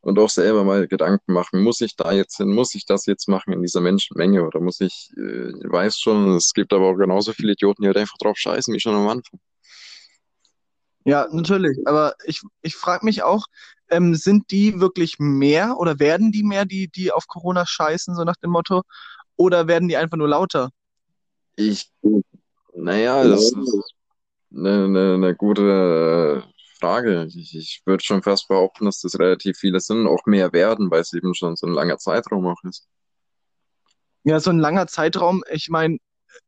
und 0.01 0.19
auch 0.19 0.29
selber 0.29 0.63
mal 0.63 0.87
Gedanken 0.87 1.33
machen, 1.33 1.63
muss 1.63 1.81
ich 1.81 1.95
da 1.95 2.11
jetzt 2.11 2.37
hin, 2.37 2.49
muss 2.49 2.75
ich 2.75 2.85
das 2.85 3.07
jetzt 3.07 3.27
machen 3.27 3.53
in 3.53 3.63
dieser 3.63 3.81
Menschenmenge 3.81 4.43
oder 4.43 4.59
muss 4.59 4.79
ich, 4.79 5.09
äh, 5.17 5.51
weiß 5.63 5.99
schon, 5.99 6.35
es 6.35 6.53
gibt 6.53 6.71
aber 6.71 6.89
auch 6.89 6.95
genauso 6.95 7.33
viele 7.33 7.53
Idioten, 7.53 7.81
die 7.81 7.87
halt 7.87 7.97
einfach 7.97 8.17
drauf 8.19 8.37
scheißen, 8.37 8.71
wie 8.73 8.79
schon 8.79 8.93
am 8.93 9.07
Anfang. 9.07 9.39
Ja, 11.05 11.27
natürlich. 11.31 11.77
Aber 11.87 12.15
ich, 12.25 12.41
ich 12.61 12.75
frage 12.75 13.05
mich 13.05 13.23
auch, 13.23 13.45
ähm, 13.89 14.15
sind 14.15 14.51
die 14.51 14.79
wirklich 14.79 15.19
mehr 15.19 15.77
oder 15.77 15.99
werden 15.99 16.31
die 16.31 16.43
mehr, 16.43 16.65
die, 16.65 16.87
die 16.87 17.11
auf 17.11 17.27
Corona 17.27 17.65
scheißen, 17.65 18.15
so 18.15 18.23
nach 18.23 18.35
dem 18.37 18.51
Motto? 18.51 18.83
Oder 19.37 19.67
werden 19.67 19.87
die 19.87 19.97
einfach 19.97 20.17
nur 20.17 20.29
lauter? 20.29 20.69
Ich, 21.55 21.91
naja, 22.73 23.23
das 23.23 23.41
ist 23.41 23.55
eine, 24.55 24.85
eine, 24.85 25.13
eine 25.15 25.35
gute 25.35 26.43
äh, 26.45 26.77
Frage. 26.79 27.27
Ich, 27.33 27.55
ich 27.55 27.81
würde 27.85 28.03
schon 28.03 28.23
fast 28.23 28.47
behaupten, 28.47 28.85
dass 28.85 29.01
das 29.01 29.19
relativ 29.19 29.57
viele 29.57 29.79
sind, 29.79 30.07
auch 30.07 30.25
mehr 30.25 30.53
werden, 30.53 30.91
weil 30.91 31.01
es 31.01 31.13
eben 31.13 31.33
schon 31.33 31.55
so 31.55 31.67
ein 31.67 31.73
langer 31.73 31.97
Zeitraum 31.97 32.47
auch 32.47 32.63
ist. 32.63 32.87
Ja, 34.23 34.39
so 34.39 34.49
ein 34.49 34.59
langer 34.59 34.87
Zeitraum, 34.87 35.43
ich 35.51 35.69
meine, 35.69 35.97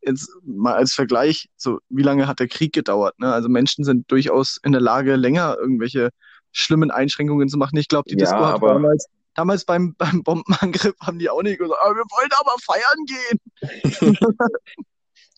jetzt 0.01 0.29
mal 0.43 0.73
als 0.73 0.93
Vergleich, 0.93 1.47
so 1.55 1.79
wie 1.89 2.01
lange 2.01 2.27
hat 2.27 2.39
der 2.39 2.47
Krieg 2.47 2.73
gedauert? 2.73 3.17
Ne? 3.19 3.31
Also 3.31 3.49
Menschen 3.49 3.83
sind 3.83 4.09
durchaus 4.11 4.57
in 4.63 4.71
der 4.71 4.81
Lage, 4.81 5.15
länger 5.15 5.57
irgendwelche 5.59 6.09
schlimmen 6.57 6.91
Einschränkungen 6.91 7.47
zu 7.49 7.57
machen. 7.57 7.77
Ich 7.77 7.87
glaube, 7.87 8.09
die 8.09 8.15
Ja, 8.15 8.25
Disco 8.25 8.45
hat 8.45 8.61
damals, 8.61 9.07
damals 9.35 9.65
beim, 9.65 9.95
beim 9.97 10.23
Bombenangriff 10.23 10.95
haben 10.99 11.19
die 11.19 11.29
auch 11.29 11.41
nicht 11.43 11.59
gesagt, 11.59 11.79
ah, 11.81 11.91
wir 11.91 12.03
wollen 12.03 12.29
aber 12.39 12.55
feiern 12.61 13.05
gehen. 13.05 14.29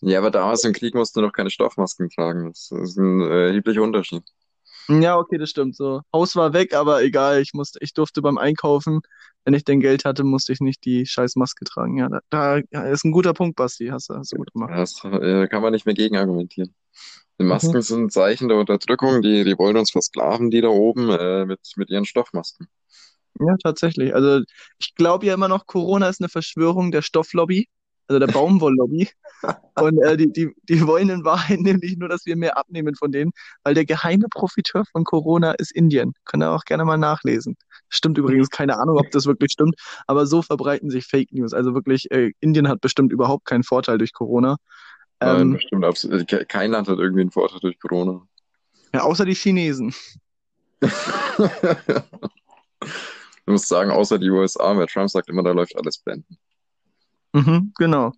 ja, 0.00 0.18
aber 0.18 0.30
damals 0.30 0.64
im 0.64 0.72
Krieg 0.72 0.94
musst 0.94 1.14
du 1.16 1.20
noch 1.20 1.32
keine 1.32 1.50
Stoffmasken 1.50 2.10
tragen. 2.10 2.48
Das 2.48 2.70
ist 2.70 2.96
ein 2.96 3.20
äh, 3.20 3.48
erheblicher 3.48 3.82
Unterschied. 3.82 4.24
Ja, 4.90 5.16
okay, 5.18 5.38
das 5.38 5.50
stimmt 5.50 5.76
so. 5.76 6.02
Haus 6.12 6.34
war 6.36 6.52
weg, 6.52 6.74
aber 6.74 7.02
egal, 7.02 7.40
ich 7.40 7.54
musste, 7.54 7.78
ich 7.82 7.94
durfte 7.94 8.22
beim 8.22 8.38
Einkaufen, 8.38 9.00
wenn 9.44 9.54
ich 9.54 9.64
denn 9.64 9.80
Geld 9.80 10.04
hatte, 10.04 10.24
musste 10.24 10.52
ich 10.52 10.60
nicht 10.60 10.84
die 10.84 11.06
scheiß 11.06 11.36
Maske 11.36 11.64
tragen. 11.64 11.96
Ja, 11.98 12.08
da, 12.08 12.20
da 12.30 12.60
ja, 12.72 12.82
ist 12.84 13.04
ein 13.04 13.12
guter 13.12 13.32
Punkt, 13.32 13.56
Basti, 13.56 13.88
hast 13.88 14.10
du, 14.10 14.14
hast 14.16 14.32
du 14.32 14.36
gut 14.36 14.52
gemacht. 14.52 14.74
Das 14.74 15.02
äh, 15.04 15.48
kann 15.48 15.62
man 15.62 15.72
nicht 15.72 15.84
mehr 15.86 15.94
gegen 15.94 16.16
argumentieren. 16.16 16.74
Die 17.40 17.44
Mhm. 17.46 17.46
Masken 17.46 17.82
sind 17.82 18.04
ein 18.04 18.10
Zeichen 18.10 18.48
der 18.48 18.58
Unterdrückung. 18.58 19.22
Die, 19.22 19.44
die 19.44 19.58
wollen 19.58 19.76
uns 19.76 19.90
versklaven, 19.92 20.50
die 20.50 20.60
da 20.62 20.68
oben, 20.68 21.10
äh, 21.10 21.46
mit, 21.46 21.60
mit 21.76 21.90
ihren 21.90 22.06
Stoffmasken. 22.06 22.68
Ja, 23.38 23.56
tatsächlich. 23.62 24.14
Also 24.14 24.42
ich 24.78 24.94
glaube 24.94 25.26
ja 25.26 25.34
immer 25.34 25.48
noch, 25.48 25.66
Corona 25.66 26.08
ist 26.08 26.20
eine 26.20 26.28
Verschwörung 26.28 26.90
der 26.90 27.02
Stofflobby, 27.02 27.68
also 28.10 28.18
der 28.18 28.26
Baumwolllobby. 28.32 29.08
Und 29.76 29.98
äh, 30.02 30.16
die, 30.16 30.32
die, 30.32 30.50
die 30.68 30.84
wollen 30.86 31.08
in 31.10 31.24
Wahrheit 31.24 31.60
nämlich 31.60 31.96
nur, 31.96 32.08
dass 32.08 32.26
wir 32.26 32.34
mehr 32.36 32.58
abnehmen 32.58 32.96
von 32.96 33.12
denen, 33.12 33.30
weil 33.62 33.74
der 33.74 33.84
geheime 33.84 34.26
Profiteur 34.28 34.84
von 34.90 35.04
Corona 35.04 35.52
ist 35.52 35.70
Indien. 35.70 36.12
Könnt 36.24 36.42
ihr 36.42 36.50
auch 36.50 36.64
gerne 36.64 36.84
mal 36.84 36.98
nachlesen. 36.98 37.56
Stimmt 37.88 38.18
übrigens, 38.18 38.50
keine 38.50 38.78
Ahnung, 38.78 38.98
ob 38.98 39.10
das 39.12 39.26
wirklich 39.26 39.52
stimmt, 39.52 39.76
aber 40.08 40.26
so 40.26 40.42
verbreiten 40.42 40.90
sich 40.90 41.06
Fake 41.06 41.32
News. 41.32 41.52
Also 41.54 41.72
wirklich, 41.72 42.10
äh, 42.10 42.32
Indien 42.40 42.66
hat 42.68 42.80
bestimmt 42.80 43.12
überhaupt 43.12 43.44
keinen 43.46 43.62
Vorteil 43.62 43.96
durch 43.98 44.12
Corona. 44.12 44.56
Nein, 45.20 45.40
Ähm, 45.40 45.52
bestimmt 45.52 45.84
absolut. 45.84 46.26
Ke- 46.26 46.44
Kein 46.46 46.72
Land 46.72 46.88
hat 46.88 46.98
irgendwie 46.98 47.20
einen 47.22 47.30
Vorteil 47.30 47.60
durch 47.60 47.78
Corona. 47.78 48.22
ja, 48.92 49.02
außer 49.02 49.24
die 49.24 49.34
Chinesen. 49.34 49.94
Du 53.46 53.52
musst 53.54 53.68
sagen, 53.68 53.90
außer 53.90 54.18
die 54.18 54.30
USA, 54.30 54.76
weil 54.76 54.86
Trump 54.86 55.10
sagt 55.10 55.28
immer, 55.28 55.42
da 55.42 55.50
läuft 55.52 55.76
alles 55.76 55.98
blenden. 55.98 56.38
Mhm, 57.32 57.72
genau. 57.78 58.12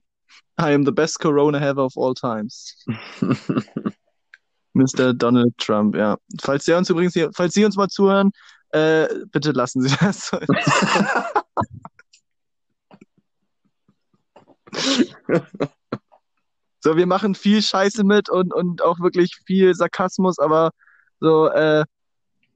I 0.58 0.72
am 0.74 0.84
the 0.84 0.92
best 0.92 1.18
Corona 1.20 1.58
haver 1.58 1.84
of 1.84 1.96
all 1.96 2.14
times. 2.14 2.84
Mr. 4.74 5.12
Donald 5.12 5.56
Trump, 5.58 5.94
ja. 5.96 6.16
Falls 6.40 6.64
Sie 6.64 6.72
uns 6.72 6.88
übrigens 6.88 7.12
hier, 7.12 7.30
falls 7.34 7.52
Sie 7.54 7.64
uns 7.64 7.76
mal 7.76 7.88
zuhören, 7.88 8.30
äh, 8.70 9.06
bitte 9.30 9.52
lassen 9.52 9.82
Sie 9.82 9.94
das. 10.00 10.30
So, 16.84 16.96
wir 16.96 17.06
machen 17.06 17.36
viel 17.36 17.62
Scheiße 17.62 18.02
mit 18.02 18.28
und, 18.28 18.52
und 18.52 18.82
auch 18.82 18.98
wirklich 18.98 19.36
viel 19.46 19.72
Sarkasmus, 19.72 20.40
aber 20.40 20.72
so, 21.20 21.46
äh, 21.48 21.84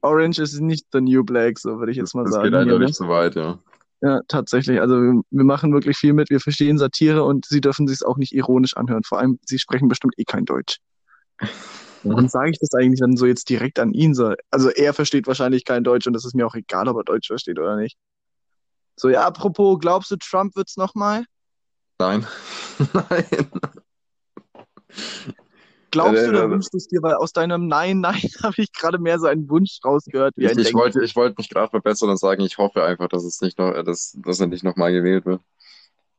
Orange 0.01 0.39
ist 0.39 0.59
nicht 0.59 0.85
the 0.91 0.99
new 0.99 1.23
black, 1.23 1.57
so 1.57 1.79
würde 1.79 1.93
ich 1.93 1.97
jetzt 1.97 2.13
mal 2.13 2.25
Das 2.25 2.33
sagen 2.33 2.43
geht 2.43 2.53
hier, 2.53 2.61
eindeutig 2.61 2.89
ne? 2.89 2.93
zu 2.93 3.07
weit, 3.07 3.35
ja. 3.35 3.57
Ja, 4.01 4.21
tatsächlich. 4.27 4.79
Also 4.79 4.95
wir, 4.95 5.43
machen 5.43 5.73
wirklich 5.73 5.97
viel 5.97 6.13
mit, 6.13 6.29
wir 6.29 6.39
verstehen 6.39 6.77
Satire 6.77 7.23
und 7.23 7.45
Sie 7.45 7.61
dürfen 7.61 7.87
sich 7.87 8.05
auch 8.05 8.17
nicht 8.17 8.33
ironisch 8.33 8.77
anhören. 8.77 9.03
Vor 9.03 9.19
allem, 9.19 9.39
Sie 9.45 9.57
sprechen 9.57 9.87
bestimmt 9.87 10.13
eh 10.17 10.23
kein 10.23 10.45
Deutsch. 10.45 10.77
Warum 12.03 12.27
sage 12.27 12.51
ich 12.51 12.59
das 12.59 12.73
eigentlich 12.73 12.99
dann 12.99 13.17
so 13.17 13.25
jetzt 13.25 13.49
direkt 13.49 13.79
an 13.79 13.93
ihn? 13.93 14.13
So? 14.13 14.33
Also 14.51 14.69
er 14.69 14.93
versteht 14.93 15.27
wahrscheinlich 15.27 15.65
kein 15.65 15.83
Deutsch 15.83 16.05
und 16.07 16.13
das 16.13 16.25
ist 16.25 16.35
mir 16.35 16.45
auch 16.45 16.55
egal, 16.55 16.87
ob 16.87 16.97
er 16.97 17.03
Deutsch 17.03 17.27
versteht 17.27 17.57
oder 17.57 17.75
nicht. 17.75 17.97
So, 18.95 19.09
ja, 19.09 19.25
apropos, 19.25 19.79
glaubst 19.79 20.11
du, 20.11 20.15
Trump 20.15 20.55
wird's 20.55 20.77
nochmal? 20.77 21.25
Nein. 21.99 22.25
Nein. 22.93 23.25
Glaubst 25.91 26.25
du 26.25 26.31
oder 26.31 26.49
äh, 26.49 26.49
wünschst 26.49 26.73
du 26.73 26.77
es 26.77 26.87
dir? 26.87 27.01
Weil 27.01 27.15
aus 27.15 27.33
deinem 27.33 27.67
Nein, 27.67 27.99
Nein 28.01 28.15
habe 28.43 28.55
ich 28.57 28.71
gerade 28.73 28.99
mehr 28.99 29.19
so 29.19 29.27
einen 29.27 29.49
Wunsch 29.49 29.79
rausgehört, 29.85 30.33
wie 30.37 30.47
Ich, 30.47 30.49
ein 30.49 30.59
ich 30.59 30.73
Denken. 30.73 30.73
wollte, 30.73 31.03
ich 31.03 31.15
wollte 31.15 31.35
mich 31.37 31.49
gerade 31.49 31.69
verbessern 31.69 32.09
und 32.09 32.17
sagen, 32.19 32.41
ich 32.43 32.57
hoffe 32.57 32.83
einfach, 32.83 33.07
dass 33.09 33.23
es 33.23 33.41
nicht 33.41 33.57
noch, 33.57 33.73
äh, 33.73 33.83
dass, 33.83 34.15
dass 34.21 34.39
er 34.39 34.47
nicht 34.47 34.63
nochmal 34.63 34.91
gewählt 34.91 35.25
wird. 35.25 35.41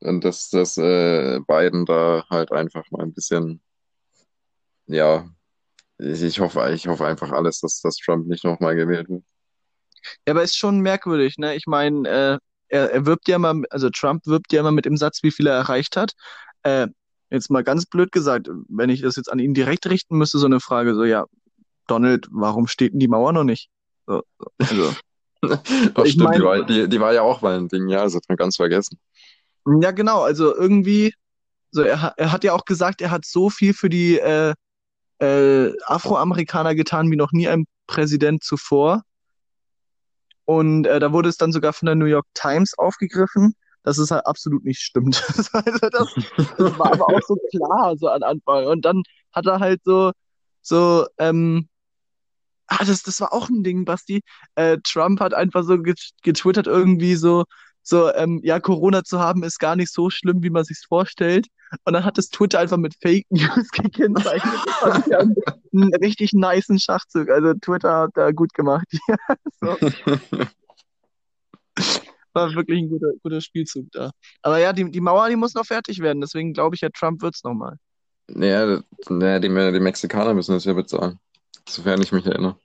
Und 0.00 0.24
dass, 0.24 0.50
dass 0.50 0.78
äh, 0.78 1.40
Biden 1.46 1.86
da 1.86 2.26
halt 2.30 2.52
einfach 2.52 2.84
mal 2.92 3.02
ein 3.04 3.14
bisschen, 3.14 3.62
ja, 4.86 5.28
Ich, 5.98 6.22
ich 6.22 6.40
hoffe, 6.40 6.70
ich 6.74 6.88
hoffe 6.88 7.06
einfach 7.06 7.32
alles, 7.32 7.60
dass, 7.60 7.80
dass 7.82 7.96
Trump 7.98 8.26
nicht 8.28 8.44
nochmal 8.44 8.76
gewählt 8.76 9.08
wird. 9.10 9.24
Ja, 10.26 10.32
aber 10.34 10.42
ist 10.42 10.56
schon 10.56 10.80
merkwürdig, 10.80 11.38
ne? 11.38 11.54
Ich 11.56 11.66
meine, 11.66 12.08
äh, 12.08 12.38
er, 12.68 12.92
er 12.92 13.06
wirbt 13.06 13.28
ja 13.28 13.36
immer, 13.36 13.54
also 13.70 13.90
Trump 13.90 14.26
wirbt 14.26 14.52
ja 14.52 14.60
immer 14.60 14.72
mit 14.72 14.84
dem 14.84 14.96
Satz, 14.96 15.22
wie 15.22 15.30
viel 15.30 15.46
er 15.46 15.54
erreicht 15.56 15.96
hat. 15.96 16.12
Äh, 16.62 16.88
jetzt 17.30 17.50
mal 17.50 17.64
ganz 17.64 17.86
blöd 17.86 18.12
gesagt, 18.12 18.48
wenn 18.68 18.90
ich 18.90 19.02
das 19.02 19.16
jetzt 19.16 19.30
an 19.30 19.38
ihn 19.38 19.54
direkt 19.54 19.86
richten 19.86 20.16
müsste, 20.16 20.38
so 20.38 20.46
eine 20.46 20.60
Frage, 20.60 20.94
so, 20.94 21.04
ja, 21.04 21.26
Donald, 21.86 22.26
warum 22.30 22.66
steht 22.66 22.92
denn 22.92 23.00
die 23.00 23.08
Mauer 23.08 23.32
noch 23.32 23.44
nicht? 23.44 23.70
So, 24.06 24.22
so, 24.38 24.46
also, 24.58 24.94
Ach 25.42 26.04
ich 26.04 26.12
stimmt, 26.12 26.14
die 26.14 26.18
meine, 26.18 26.44
war, 26.44 26.64
die, 26.64 26.88
die 26.88 27.00
war 27.00 27.12
ja 27.12 27.22
auch 27.22 27.42
mal 27.42 27.56
ein 27.56 27.68
Ding, 27.68 27.88
ja, 27.88 28.02
das 28.04 28.14
hat 28.14 28.24
man 28.28 28.36
ganz 28.36 28.56
vergessen. 28.56 28.98
ja 29.80 29.90
genau, 29.90 30.22
also 30.22 30.54
irgendwie, 30.54 31.14
so 31.70 31.82
er, 31.82 32.14
er 32.16 32.32
hat 32.32 32.44
ja 32.44 32.54
auch 32.54 32.64
gesagt, 32.64 33.00
er 33.00 33.10
hat 33.10 33.24
so 33.24 33.50
viel 33.50 33.74
für 33.74 33.88
die 33.88 34.18
äh, 34.18 34.54
äh, 35.20 35.72
Afroamerikaner 35.84 36.74
getan 36.74 37.10
wie 37.10 37.16
noch 37.16 37.32
nie 37.32 37.48
ein 37.48 37.66
Präsident 37.86 38.42
zuvor. 38.42 39.02
Und 40.44 40.86
äh, 40.86 40.98
da 40.98 41.12
wurde 41.12 41.28
es 41.28 41.36
dann 41.36 41.52
sogar 41.52 41.72
von 41.72 41.86
der 41.86 41.94
New 41.94 42.06
York 42.06 42.26
Times 42.34 42.76
aufgegriffen, 42.78 43.54
dass 43.88 43.96
es 43.96 44.10
halt 44.10 44.26
absolut 44.26 44.64
nicht 44.64 44.80
stimmt. 44.80 45.24
Also 45.52 45.88
das, 45.90 46.14
das 46.58 46.78
war 46.78 46.92
aber 46.92 47.06
auch 47.06 47.22
so 47.26 47.36
klar, 47.50 47.96
so 47.96 48.08
an 48.08 48.22
Anfang. 48.22 48.66
Und 48.66 48.84
dann 48.84 49.02
hat 49.32 49.46
er 49.46 49.60
halt 49.60 49.80
so, 49.82 50.12
so, 50.60 51.06
ähm, 51.18 51.68
ah, 52.66 52.84
das, 52.84 53.02
das 53.02 53.20
war 53.22 53.32
auch 53.32 53.48
ein 53.48 53.62
Ding, 53.62 53.86
Basti. 53.86 54.20
Äh, 54.56 54.76
Trump 54.84 55.20
hat 55.20 55.32
einfach 55.32 55.64
so 55.64 55.78
get 55.78 55.98
getwittert 56.22 56.66
irgendwie 56.66 57.14
so, 57.14 57.44
so, 57.82 58.12
ähm, 58.12 58.40
ja, 58.42 58.60
Corona 58.60 59.04
zu 59.04 59.20
haben 59.20 59.42
ist 59.42 59.58
gar 59.58 59.74
nicht 59.74 59.92
so 59.92 60.10
schlimm, 60.10 60.42
wie 60.42 60.50
man 60.50 60.64
sich's 60.64 60.84
vorstellt. 60.84 61.46
Und 61.84 61.94
dann 61.94 62.04
hat 62.04 62.18
das 62.18 62.28
Twitter 62.28 62.58
einfach 62.58 62.76
mit 62.76 62.94
Fake 63.00 63.26
News 63.30 63.68
gekennzeichnet. 63.72 64.54
Das 64.82 65.06
ja 65.06 65.20
einen, 65.20 65.94
richtig 65.94 66.34
nicen 66.34 66.78
Schachzug. 66.78 67.30
Also 67.30 67.54
Twitter 67.54 68.00
hat 68.00 68.10
da 68.14 68.32
gut 68.32 68.52
gemacht. 68.52 68.86
Ja, 69.08 69.76
so. 71.78 71.98
War 72.38 72.54
wirklich 72.54 72.80
ein 72.80 72.88
guter, 72.88 73.12
guter 73.22 73.40
Spielzug 73.40 73.86
da. 73.92 74.10
Aber 74.42 74.58
ja, 74.58 74.72
die, 74.72 74.90
die 74.90 75.00
Mauer, 75.00 75.28
die 75.28 75.36
muss 75.36 75.54
noch 75.54 75.66
fertig 75.66 76.00
werden. 76.00 76.20
Deswegen 76.20 76.52
glaube 76.52 76.74
ich 76.74 76.82
ja, 76.82 76.88
Trump 76.90 77.22
wird's 77.22 77.44
noch 77.44 77.54
mal. 77.54 77.76
Naja, 78.28 78.80
naja 79.08 79.38
die, 79.38 79.48
die 79.48 79.80
Mexikaner 79.80 80.34
müssen 80.34 80.52
das 80.52 80.64
ja 80.64 80.74
bezahlen, 80.74 81.18
sofern 81.68 82.02
ich 82.02 82.12
mich 82.12 82.26
erinnere. 82.26 82.56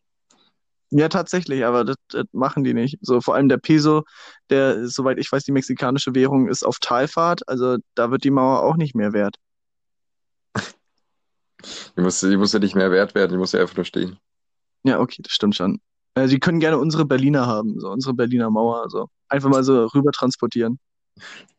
Ja, 0.95 1.09
tatsächlich, 1.09 1.65
aber 1.65 1.85
das, 1.85 1.95
das 2.09 2.25
machen 2.33 2.63
die 2.63 2.75
nicht. 2.75 2.99
So, 3.01 3.19
vor 3.19 3.33
allem 3.33 3.49
der 3.49 3.57
Peso, 3.57 4.03
der, 4.51 4.87
soweit 4.87 5.17
ich 5.17 5.31
weiß, 5.31 5.43
die 5.43 5.51
mexikanische 5.51 6.13
Währung 6.13 6.47
ist 6.47 6.63
auf 6.63 6.77
Talfahrt. 6.79 7.47
Also 7.47 7.77
da 7.95 8.11
wird 8.11 8.23
die 8.23 8.29
Mauer 8.29 8.61
auch 8.61 8.75
nicht 8.75 8.93
mehr 8.93 9.11
wert. 9.11 9.37
Die 11.97 12.01
muss, 12.01 12.19
die 12.19 12.37
muss 12.37 12.53
ja 12.53 12.59
nicht 12.59 12.75
mehr 12.75 12.91
wert 12.91 13.15
werden, 13.15 13.31
die 13.31 13.37
muss 13.37 13.53
ja 13.53 13.61
einfach 13.61 13.75
nur 13.75 13.85
stehen. 13.85 14.17
Ja, 14.83 14.99
okay, 14.99 15.21
das 15.23 15.31
stimmt 15.33 15.55
schon. 15.55 15.79
Äh, 16.15 16.27
sie 16.27 16.39
können 16.39 16.59
gerne 16.59 16.77
unsere 16.77 17.05
Berliner 17.05 17.47
haben, 17.47 17.79
so 17.79 17.89
unsere 17.89 18.13
Berliner 18.13 18.51
Mauer, 18.51 18.89
so 18.89 19.07
einfach 19.33 19.49
mal 19.49 19.63
so 19.63 19.85
rüber 19.87 20.11
transportieren. 20.11 20.79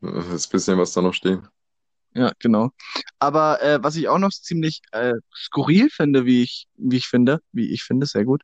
Das 0.01 0.47
bisschen, 0.47 0.77
was 0.77 0.93
da 0.93 1.01
noch 1.01 1.13
steht. 1.13 1.39
Ja, 2.13 2.31
genau. 2.39 2.71
Aber 3.19 3.61
äh, 3.61 3.83
was 3.83 3.97
ich 3.97 4.07
auch 4.07 4.17
noch 4.17 4.29
ziemlich 4.29 4.81
äh, 4.91 5.13
skurril 5.35 5.89
finde, 5.89 6.25
wie 6.25 6.43
ich, 6.43 6.67
wie 6.75 6.95
ich 6.97 7.07
finde, 7.07 7.41
wie 7.51 7.71
ich 7.71 7.83
finde, 7.83 8.05
sehr 8.05 8.23
gut. 8.23 8.43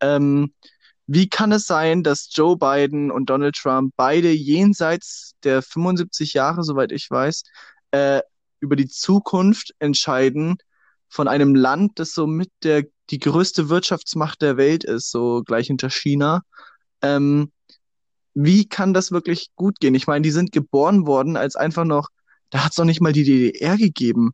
Ähm, 0.00 0.54
wie 1.06 1.28
kann 1.28 1.50
es 1.50 1.64
sein, 1.64 2.04
dass 2.04 2.28
Joe 2.30 2.56
Biden 2.56 3.10
und 3.10 3.30
Donald 3.30 3.56
Trump 3.56 3.92
beide 3.96 4.30
jenseits 4.30 5.32
der 5.42 5.62
75 5.62 6.34
Jahre, 6.34 6.62
soweit 6.62 6.92
ich 6.92 7.10
weiß, 7.10 7.42
äh, 7.90 8.20
über 8.60 8.76
die 8.76 8.88
Zukunft 8.88 9.74
entscheiden 9.80 10.56
von 11.08 11.26
einem 11.26 11.54
Land, 11.54 11.98
das 11.98 12.12
so 12.12 12.26
mit 12.26 12.50
der 12.62 12.84
die 13.10 13.18
größte 13.18 13.68
Wirtschaftsmacht 13.70 14.42
der 14.42 14.56
Welt 14.56 14.84
ist, 14.84 15.10
so 15.10 15.42
gleich 15.42 15.66
hinter 15.68 15.90
China? 15.90 16.42
Ähm, 17.02 17.50
wie 18.40 18.68
kann 18.68 18.94
das 18.94 19.10
wirklich 19.10 19.50
gut 19.56 19.80
gehen? 19.80 19.96
Ich 19.96 20.06
meine, 20.06 20.22
die 20.22 20.30
sind 20.30 20.52
geboren 20.52 21.06
worden 21.06 21.36
als 21.36 21.56
einfach 21.56 21.84
noch, 21.84 22.08
da 22.50 22.64
hat 22.64 22.70
es 22.70 22.78
noch 22.78 22.84
nicht 22.84 23.00
mal 23.00 23.12
die 23.12 23.24
DDR 23.24 23.76
gegeben. 23.76 24.30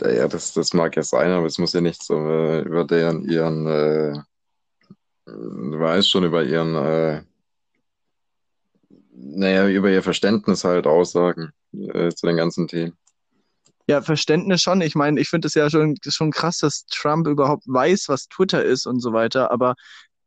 Ja, 0.00 0.26
das, 0.26 0.54
das 0.54 0.72
mag 0.72 0.96
ja 0.96 1.02
sein, 1.02 1.30
aber 1.32 1.46
es 1.46 1.58
muss 1.58 1.74
ja 1.74 1.82
nicht 1.82 2.02
so 2.02 2.14
äh, 2.14 2.60
über 2.60 2.84
deren 2.84 3.24
ihren, 3.28 3.66
äh, 3.66 4.14
du 5.26 5.80
weißt 5.80 6.08
schon, 6.08 6.24
über 6.24 6.44
ihren, 6.44 6.74
äh, 6.76 7.22
naja, 9.12 9.68
über 9.68 9.90
ihr 9.90 10.02
Verständnis 10.02 10.64
halt 10.64 10.86
aussagen 10.86 11.50
äh, 11.72 12.08
zu 12.10 12.26
den 12.26 12.36
ganzen 12.36 12.68
Themen. 12.68 12.96
Ja, 13.86 14.00
Verständnis 14.00 14.62
schon. 14.62 14.80
Ich 14.80 14.94
meine, 14.94 15.20
ich 15.20 15.28
finde 15.28 15.48
es 15.48 15.54
ja 15.54 15.68
schon, 15.68 15.96
schon 16.06 16.30
krass, 16.30 16.58
dass 16.58 16.86
Trump 16.86 17.26
überhaupt 17.26 17.64
weiß, 17.66 18.08
was 18.08 18.28
Twitter 18.28 18.64
ist 18.64 18.86
und 18.86 19.00
so 19.00 19.12
weiter. 19.12 19.50
Aber 19.50 19.74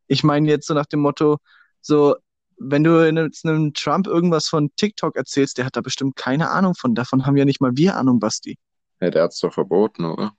ich 0.06 0.22
meine 0.22 0.48
jetzt 0.48 0.66
so 0.66 0.74
nach 0.74 0.86
dem 0.86 1.00
Motto, 1.00 1.38
so, 1.82 2.16
wenn 2.56 2.84
du 2.84 3.04
jetzt 3.04 3.44
einem 3.44 3.74
Trump 3.74 4.06
irgendwas 4.06 4.48
von 4.48 4.70
TikTok 4.76 5.16
erzählst, 5.16 5.58
der 5.58 5.64
hat 5.66 5.76
da 5.76 5.80
bestimmt 5.80 6.16
keine 6.16 6.50
Ahnung 6.50 6.74
von. 6.74 6.94
Davon 6.94 7.26
haben 7.26 7.36
ja 7.36 7.44
nicht 7.44 7.60
mal 7.60 7.72
wir 7.76 7.96
Ahnung, 7.96 8.20
Basti. 8.20 8.56
Ja, 9.00 9.10
der 9.10 9.24
hat's 9.24 9.40
doch 9.40 9.52
verboten, 9.52 10.04
oder? 10.04 10.32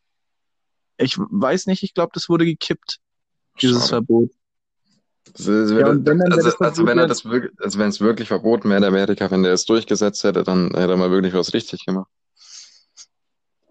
Ich 0.98 1.18
weiß 1.20 1.66
nicht, 1.68 1.84
ich 1.84 1.94
glaube, 1.94 2.12
das 2.14 2.30
wurde 2.30 2.46
gekippt, 2.46 2.98
dieses 3.62 3.82
Schade. 3.90 3.90
Verbot. 4.06 4.32
Das 5.34 5.48
ist- 5.48 5.72
Ja, 5.72 5.78
würde- 5.78 5.90
und 5.90 6.06
wenn 6.08 6.18
dann 6.20 6.30
wäre 6.30 6.34
also, 6.38 6.50
das 6.50 6.62
also 6.62 6.76
Verbot 6.76 6.88
wenn 6.88 6.98
er 6.98 7.08
das 7.08 7.26
wirklich, 7.26 7.52
also 7.60 7.80
wenn 7.80 7.90
es 7.90 8.00
wirklich 8.00 8.28
verboten 8.28 8.70
wäre 8.70 8.78
in 8.78 8.84
Amerika, 8.86 9.30
wenn 9.32 9.44
der 9.44 9.54
es 9.54 9.66
durchgesetzt 9.66 10.24
hätte, 10.24 10.44
dann 10.44 10.68
hätte 10.68 10.92
er 10.94 10.98
mal 10.98 11.12
wirklich 11.12 11.34
was 11.34 11.54
richtig 11.54 11.86
gemacht. 11.86 12.10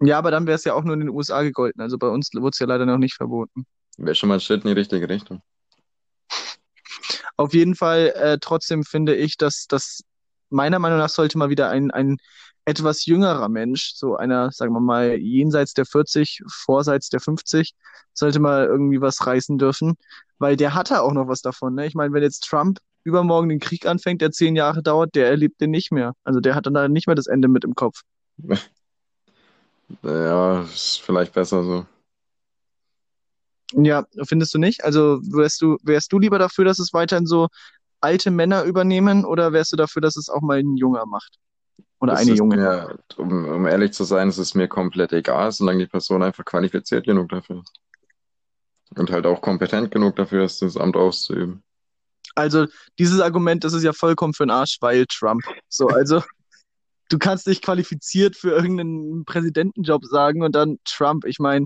ja, 0.01 0.17
aber 0.17 0.31
dann 0.31 0.45
wäre 0.45 0.55
es 0.55 0.63
ja 0.65 0.73
auch 0.73 0.83
nur 0.83 0.93
in 0.95 0.99
den 0.99 1.09
USA 1.09 1.41
gegolten. 1.43 1.81
Also 1.81 1.97
bei 1.97 2.07
uns 2.09 2.29
wurde 2.33 2.49
es 2.53 2.59
ja 2.59 2.67
leider 2.67 2.85
noch 2.85 2.97
nicht 2.97 3.15
verboten. 3.15 3.65
Wäre 3.97 4.15
schon 4.15 4.29
mal 4.29 4.35
ein 4.35 4.41
Schritt 4.41 4.63
in 4.63 4.67
die 4.67 4.73
richtige 4.79 5.07
Richtung. 5.07 5.41
Auf 7.37 7.53
jeden 7.53 7.75
Fall, 7.75 8.13
äh, 8.15 8.37
trotzdem 8.39 8.83
finde 8.83 9.15
ich, 9.15 9.37
dass 9.37 9.67
das 9.67 10.03
meiner 10.49 10.79
Meinung 10.79 10.99
nach 10.99 11.09
sollte 11.09 11.37
mal 11.37 11.49
wieder 11.49 11.69
ein, 11.69 11.91
ein 11.91 12.17
etwas 12.65 13.05
jüngerer 13.05 13.49
Mensch, 13.49 13.93
so 13.95 14.15
einer, 14.15 14.51
sagen 14.51 14.73
wir 14.73 14.79
mal, 14.79 15.17
jenseits 15.17 15.73
der 15.73 15.85
40, 15.85 16.41
vorseits 16.47 17.09
der 17.09 17.19
50, 17.19 17.73
sollte 18.13 18.39
mal 18.39 18.65
irgendwie 18.65 19.01
was 19.01 19.25
reißen 19.25 19.57
dürfen, 19.57 19.95
weil 20.37 20.55
der 20.55 20.73
hatte 20.73 21.01
auch 21.01 21.11
noch 21.11 21.27
was 21.27 21.41
davon, 21.41 21.75
ne? 21.75 21.85
Ich 21.87 21.95
meine, 21.95 22.13
wenn 22.13 22.23
jetzt 22.23 22.47
Trump 22.47 22.79
übermorgen 23.03 23.49
den 23.49 23.59
Krieg 23.59 23.85
anfängt, 23.85 24.21
der 24.21 24.31
zehn 24.31 24.55
Jahre 24.55 24.81
dauert, 24.81 25.15
der 25.15 25.27
erlebt 25.27 25.59
den 25.59 25.71
nicht 25.71 25.91
mehr. 25.91 26.13
Also 26.23 26.39
der 26.39 26.55
hat 26.55 26.65
dann 26.65 26.73
da 26.73 26.87
nicht 26.87 27.07
mehr 27.07 27.15
das 27.15 27.27
Ende 27.27 27.47
mit 27.47 27.63
im 27.63 27.75
Kopf. 27.75 28.01
Ja, 30.01 30.61
ist 30.61 31.01
vielleicht 31.01 31.33
besser 31.33 31.63
so. 31.63 31.85
Ja, 33.75 34.05
findest 34.27 34.53
du 34.53 34.59
nicht? 34.59 34.83
Also 34.83 35.19
wärst 35.23 35.61
du, 35.61 35.77
wärst 35.83 36.11
du 36.11 36.19
lieber 36.19 36.39
dafür, 36.39 36.65
dass 36.65 36.79
es 36.79 36.93
weiterhin 36.93 37.25
so 37.25 37.47
alte 38.01 38.31
Männer 38.31 38.63
übernehmen 38.63 39.25
oder 39.25 39.53
wärst 39.53 39.71
du 39.71 39.77
dafür, 39.77 40.01
dass 40.01 40.15
es 40.17 40.29
auch 40.29 40.41
mal 40.41 40.59
ein 40.59 40.75
Junger 40.77 41.05
macht? 41.05 41.37
Oder 41.99 42.13
Das 42.13 42.21
eine 42.21 42.31
Junge? 42.33 42.57
mir, 42.57 42.99
um, 43.17 43.45
um 43.45 43.65
ehrlich 43.67 43.93
zu 43.93 44.03
sein, 44.03 44.27
es 44.27 44.37
ist 44.37 44.55
mir 44.55 44.67
komplett 44.67 45.13
egal, 45.13 45.51
solange 45.51 45.79
die 45.79 45.87
Person 45.87 46.21
einfach 46.21 46.45
qualifiziert 46.45 47.05
genug 47.05 47.29
dafür 47.29 47.61
ist. 47.61 47.73
Und 48.95 49.09
halt 49.11 49.25
auch 49.25 49.41
kompetent 49.41 49.91
genug 49.91 50.15
dafür 50.17 50.43
ist, 50.43 50.61
das 50.61 50.77
Amt 50.77 50.95
auszuüben. 50.95 51.63
Also 52.35 52.65
dieses 52.99 53.19
Argument, 53.21 53.63
das 53.63 53.73
ist 53.73 53.83
ja 53.83 53.93
vollkommen 53.93 54.33
für 54.33 54.45
den 54.45 54.51
Arsch, 54.51 54.77
weil 54.81 55.05
Trump. 55.07 55.43
So, 55.69 55.87
also 55.87 56.21
du 57.09 57.19
kannst 57.19 57.47
dich 57.47 57.61
qualifiziert 57.61 58.35
für 58.35 58.51
irgendeinen 58.51 59.25
Präsidentenjob 59.25 60.05
sagen 60.05 60.43
und 60.43 60.55
dann 60.55 60.77
Trump. 60.85 61.25
Ich 61.25 61.39
meine, 61.39 61.65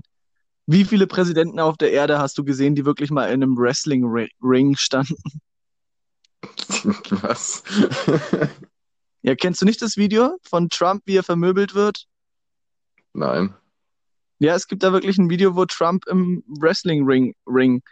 wie 0.68 0.84
viele 0.84 1.06
Präsidenten 1.06 1.60
auf 1.60 1.78
der 1.78 1.92
Erde 1.92 2.18
hast 2.18 2.36
du 2.36 2.44
gesehen, 2.44 2.74
die 2.74 2.84
wirklich 2.84 3.10
mal 3.10 3.24
in 3.28 3.42
einem 3.42 3.56
Wrestling-Ring 3.56 4.76
standen? 4.76 5.16
Was? 7.10 7.62
Ja, 9.22 9.34
kennst 9.34 9.62
du 9.62 9.64
nicht 9.64 9.80
das 9.80 9.96
Video 9.96 10.36
von 10.42 10.68
Trump, 10.68 11.02
wie 11.06 11.16
er 11.16 11.22
vermöbelt 11.22 11.74
wird? 11.74 12.04
Nein. 13.14 13.54
Ja, 14.40 14.54
es 14.54 14.68
gibt 14.68 14.82
da 14.82 14.92
wirklich 14.92 15.16
ein 15.16 15.30
Video, 15.30 15.56
wo 15.56 15.64
Trump 15.64 16.06
im 16.06 16.44
Wrestling-Ring 16.46 17.34
Ring 17.46 17.82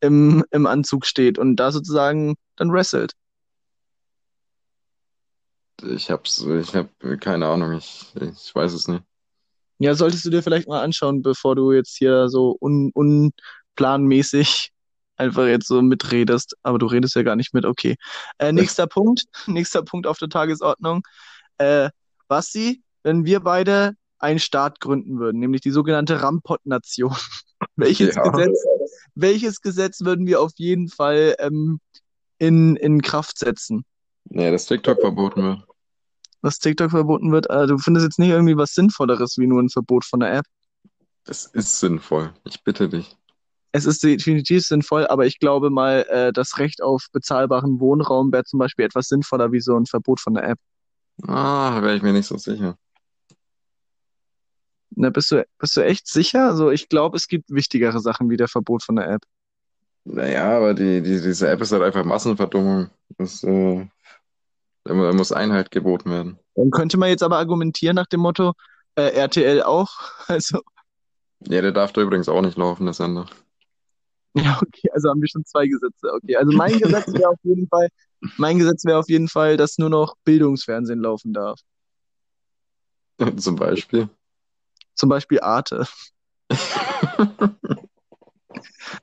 im, 0.00 0.44
im 0.50 0.66
Anzug 0.66 1.06
steht 1.06 1.38
und 1.38 1.56
da 1.56 1.72
sozusagen 1.72 2.36
dann 2.56 2.70
wrestelt. 2.70 3.14
Ich 5.82 6.10
hab's, 6.10 6.40
ich 6.42 6.74
hab 6.74 6.90
keine 7.20 7.46
Ahnung, 7.46 7.72
ich, 7.72 8.14
ich 8.20 8.54
weiß 8.54 8.74
es 8.74 8.88
nicht. 8.88 9.02
Ja, 9.78 9.94
solltest 9.94 10.24
du 10.24 10.30
dir 10.30 10.42
vielleicht 10.42 10.68
mal 10.68 10.82
anschauen, 10.82 11.22
bevor 11.22 11.54
du 11.54 11.72
jetzt 11.72 11.96
hier 11.96 12.28
so 12.28 12.56
un 12.60 12.90
unplanmäßig 12.94 14.70
einfach 15.16 15.46
jetzt 15.46 15.66
so 15.66 15.82
mitredest. 15.82 16.56
Aber 16.62 16.78
du 16.78 16.86
redest 16.86 17.14
ja 17.14 17.22
gar 17.22 17.36
nicht 17.36 17.54
mit, 17.54 17.64
okay. 17.64 17.96
Äh, 18.38 18.52
nächster 18.52 18.86
Punkt, 18.86 19.24
nächster 19.46 19.82
Punkt 19.82 20.06
auf 20.06 20.18
der 20.18 20.28
Tagesordnung. 20.28 21.02
Äh, 21.58 21.90
Basti, 22.28 22.82
wenn 23.02 23.24
wir 23.24 23.40
beide 23.40 23.94
einen 24.18 24.38
Staat 24.38 24.80
gründen 24.80 25.18
würden, 25.18 25.38
nämlich 25.40 25.60
die 25.60 25.70
sogenannte 25.70 26.22
Rampott-Nation, 26.22 27.14
welches 27.76 28.14
Ja. 28.14 28.22
Gesetz, 28.22 28.64
welches 29.14 29.60
Gesetz 29.60 30.00
würden 30.00 30.26
wir 30.26 30.40
auf 30.40 30.52
jeden 30.56 30.88
Fall 30.88 31.36
ähm, 31.38 31.80
in, 32.38 32.76
in 32.76 33.02
Kraft 33.02 33.38
setzen? 33.38 33.84
Nee, 34.24 34.50
dass 34.50 34.66
TikTok 34.66 35.00
verboten 35.00 35.42
wird. 35.42 35.65
Was 36.42 36.58
TikTok 36.58 36.90
verboten 36.90 37.32
wird? 37.32 37.48
Äh, 37.50 37.66
du 37.66 37.78
findest 37.78 38.04
jetzt 38.04 38.18
nicht 38.18 38.30
irgendwie 38.30 38.56
was 38.56 38.74
Sinnvolleres 38.74 39.36
wie 39.38 39.46
nur 39.46 39.62
ein 39.62 39.68
Verbot 39.68 40.04
von 40.04 40.20
der 40.20 40.34
App? 40.34 40.44
Das 41.24 41.46
ist 41.46 41.80
sinnvoll. 41.80 42.32
Ich 42.44 42.62
bitte 42.62 42.88
dich. 42.88 43.16
Es 43.72 43.84
ist 43.84 44.02
definitiv 44.02 44.64
sinnvoll, 44.64 45.06
aber 45.06 45.26
ich 45.26 45.38
glaube 45.38 45.70
mal, 45.70 46.06
äh, 46.08 46.32
das 46.32 46.58
Recht 46.58 46.82
auf 46.82 47.06
bezahlbaren 47.12 47.80
Wohnraum 47.80 48.32
wäre 48.32 48.44
zum 48.44 48.58
Beispiel 48.58 48.84
etwas 48.86 49.08
sinnvoller 49.08 49.52
wie 49.52 49.60
so 49.60 49.76
ein 49.76 49.86
Verbot 49.86 50.20
von 50.20 50.34
der 50.34 50.48
App. 50.48 50.58
Ah, 51.26 51.72
da 51.74 51.82
wäre 51.82 51.96
ich 51.96 52.02
mir 52.02 52.12
nicht 52.12 52.26
so 52.26 52.38
sicher. 52.38 52.78
Na, 54.90 55.10
bist 55.10 55.30
du, 55.30 55.46
bist 55.58 55.76
du 55.76 55.82
echt 55.82 56.06
sicher? 56.06 56.46
Also 56.46 56.70
ich 56.70 56.88
glaube, 56.88 57.16
es 57.16 57.28
gibt 57.28 57.50
wichtigere 57.50 58.00
Sachen 58.00 58.30
wie 58.30 58.36
der 58.38 58.48
Verbot 58.48 58.82
von 58.82 58.96
der 58.96 59.10
App. 59.10 59.22
Naja, 60.04 60.56
aber 60.56 60.72
die, 60.72 61.02
die, 61.02 61.20
diese 61.20 61.48
App 61.48 61.60
ist 61.60 61.72
halt 61.72 61.82
einfach 61.82 62.04
Massenverdummung. 62.04 62.88
Das, 63.18 63.42
äh, 63.42 63.86
da 64.86 64.94
mu- 64.94 65.04
da 65.04 65.12
muss 65.12 65.32
Einheit 65.32 65.70
geboten 65.70 66.10
werden. 66.10 66.38
Dann 66.54 66.70
könnte 66.70 66.96
man 66.98 67.08
jetzt 67.10 67.22
aber 67.22 67.38
argumentieren 67.38 67.96
nach 67.96 68.06
dem 68.06 68.20
Motto, 68.20 68.52
äh, 68.96 69.10
RTL 69.10 69.62
auch. 69.62 69.90
Also, 70.28 70.60
Ja, 71.48 71.60
der 71.62 71.72
darf 71.72 71.92
da 71.92 72.00
übrigens 72.00 72.28
auch 72.28 72.40
nicht 72.42 72.56
laufen, 72.56 72.84
der 72.86 72.94
Sender. 72.94 73.26
ja, 74.34 74.58
okay, 74.62 74.88
also 74.92 75.08
haben 75.10 75.20
wir 75.20 75.28
schon 75.28 75.44
zwei 75.44 75.66
Gesetze. 75.66 76.10
Okay, 76.12 76.36
also 76.36 76.56
mein 76.56 76.78
Gesetz 76.78 77.06
wäre 77.12 77.28
auf 77.30 77.38
jeden 77.42 77.68
Fall, 77.68 77.88
mein 78.38 78.58
Gesetz 78.58 78.84
wäre 78.84 78.98
auf 78.98 79.08
jeden 79.08 79.28
Fall, 79.28 79.56
dass 79.56 79.78
nur 79.78 79.90
noch 79.90 80.14
Bildungsfernsehen 80.24 81.00
laufen 81.00 81.32
darf. 81.32 81.60
Zum 83.36 83.56
Beispiel. 83.56 84.08
Zum 84.94 85.08
Beispiel 85.08 85.40
Arte. 85.40 85.86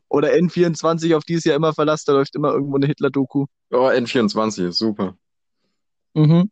Oder 0.09 0.33
N24, 0.33 1.15
auf 1.15 1.23
die 1.23 1.33
es 1.35 1.43
ja 1.43 1.55
immer 1.55 1.73
verlasst, 1.73 2.07
da 2.07 2.13
läuft 2.13 2.35
immer 2.35 2.51
irgendwo 2.53 2.75
eine 2.75 2.85
Hitler-Doku. 2.87 3.45
Oh, 3.71 3.89
N24 3.89 4.67
ist 4.69 4.77
super. 4.77 5.15
Mhm. 6.13 6.49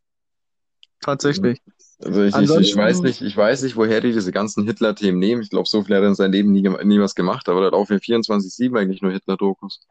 Tatsächlich. 1.02 1.60
Also 2.04 2.24
ich, 2.24 2.36
ich, 2.36 2.69
ich 2.69 2.76
weiß 2.76 3.02
nicht, 3.02 3.21
ich 3.21 3.38
weiß 3.38 3.62
nicht, 3.63 3.76
woher 3.76 4.02
die 4.02 4.12
diese 4.12 4.32
ganzen 4.32 4.65
Hitler-Themen 4.65 5.19
nehmen. 5.19 5.41
Ich 5.41 5.50
glaube, 5.50 5.67
so 5.67 5.84
viel 5.84 5.95
hat 5.95 6.04
er 6.04 6.10
in 6.10 6.15
seinem 6.15 6.32
Leben 6.32 6.52
nie, 6.52 6.62
nie 6.62 7.00
was 7.00 7.15
gemacht, 7.15 7.47
aber 7.50 7.62
da 7.62 7.69
laufen 7.69 7.97
24-7 7.97 8.78
eigentlich 8.78 9.02
nur 9.02 9.12
Hitler-Dokus. 9.12 9.82